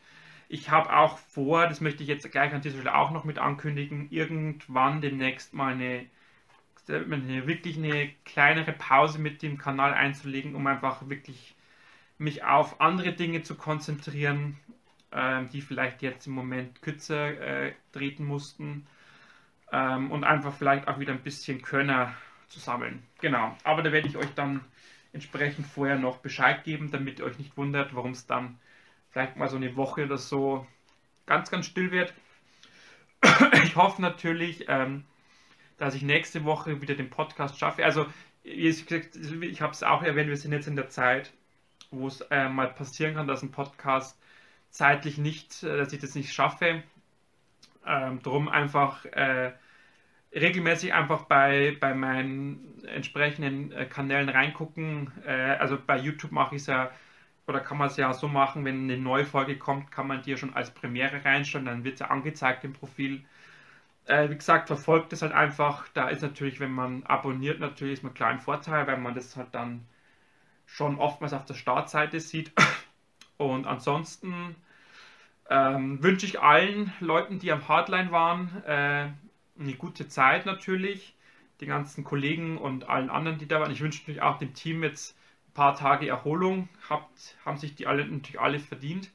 [0.49, 3.39] Ich habe auch vor, das möchte ich jetzt gleich an dieser Stelle auch noch mit
[3.39, 6.05] ankündigen, irgendwann demnächst mal eine,
[6.95, 11.55] eine wirklich eine kleinere Pause mit dem Kanal einzulegen, um einfach wirklich
[12.17, 14.57] mich auf andere Dinge zu konzentrieren,
[15.11, 18.85] äh, die vielleicht jetzt im Moment kürzer äh, treten mussten
[19.71, 22.13] ähm, und einfach vielleicht auch wieder ein bisschen Könner
[22.47, 23.03] zu sammeln.
[23.19, 24.61] Genau, aber da werde ich euch dann
[25.13, 28.59] entsprechend vorher noch Bescheid geben, damit ihr euch nicht wundert, warum es dann
[29.09, 30.65] vielleicht mal so eine Woche oder so
[31.25, 32.13] ganz, ganz still wird.
[33.63, 35.05] Ich hoffe natürlich, ähm,
[35.81, 37.83] dass ich nächste Woche wieder den Podcast schaffe.
[37.83, 38.05] Also,
[38.43, 38.83] ich
[39.61, 41.33] habe es auch erwähnt, wir sind jetzt in der Zeit,
[41.89, 44.15] wo es äh, mal passieren kann, dass ein Podcast
[44.69, 46.83] zeitlich nicht, äh, dass ich das nicht schaffe.
[47.83, 49.53] Ähm, drum einfach äh,
[50.35, 55.11] regelmäßig einfach bei, bei meinen entsprechenden äh, Kanälen reingucken.
[55.25, 56.91] Äh, also bei YouTube mache ich es ja,
[57.47, 60.29] oder kann man es ja so machen, wenn eine neue Folge kommt, kann man die
[60.29, 63.23] ja schon als Premiere reinstellen, dann wird es ja angezeigt im Profil.
[64.05, 65.87] Äh, wie gesagt, verfolgt es halt einfach.
[65.89, 69.35] Da ist natürlich, wenn man abonniert, natürlich ist man klar ein Vorteil, weil man das
[69.35, 69.85] halt dann
[70.65, 72.51] schon oftmals auf der Startseite sieht.
[73.37, 74.55] Und ansonsten
[75.49, 79.09] ähm, wünsche ich allen Leuten, die am Hardline waren, äh,
[79.59, 81.15] eine gute Zeit natürlich.
[81.59, 83.71] Die ganzen Kollegen und allen anderen, die da waren.
[83.71, 85.15] Ich wünsche natürlich auch dem Team jetzt
[85.49, 86.69] ein paar Tage Erholung.
[86.89, 89.11] Habt, haben sich die alle natürlich alle verdient.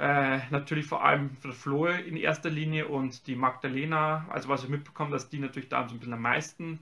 [0.00, 4.24] Äh, natürlich vor allem für Flo in erster Linie und die Magdalena.
[4.30, 6.78] Also was ich mitbekommen, dass die natürlich da so ein bisschen am meisten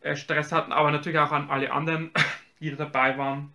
[0.00, 2.10] äh, Stress hatten, aber natürlich auch an alle anderen,
[2.60, 3.54] die da dabei waren.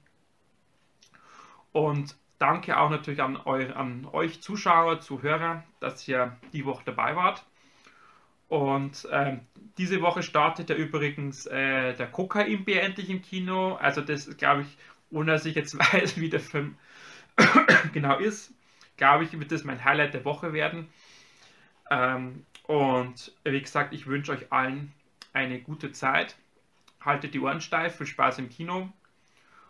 [1.73, 7.17] Und danke auch natürlich an, eu an euch Zuschauer, Zuhörer, dass ihr die Woche dabei
[7.17, 7.43] wart.
[8.47, 9.41] Und ähm,
[9.77, 13.75] diese Woche startet ja übrigens äh, der Kokain-Bär endlich im Kino.
[13.75, 14.77] Also das glaube ich,
[15.11, 16.77] ohne dass ich jetzt weiß, wie der Film
[17.93, 18.53] genau ist,
[18.99, 20.89] glaube ich, wird das mein Highlight der Woche werden.
[21.89, 24.93] Ähm, und wie gesagt, ich wünsche euch allen
[25.33, 26.35] eine gute Zeit.
[27.01, 28.89] Haltet die Ohren steif, viel Spaß im Kino.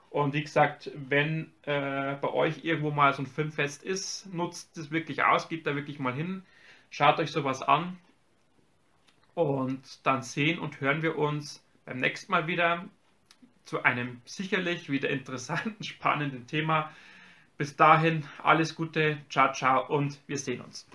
[0.09, 4.89] Und wie gesagt, wenn äh, bei euch irgendwo mal so ein Filmfest ist, nutzt es
[4.89, 6.43] wirklich aus, geht da wirklich mal hin,
[6.89, 7.97] schaut euch sowas an
[9.35, 12.85] und dann sehen und hören wir uns beim nächsten Mal wieder
[13.65, 16.91] zu einem sicherlich wieder interessanten, spannenden Thema.
[17.59, 20.87] Bis dahin alles Gute, ciao, ciao und wir sehen uns.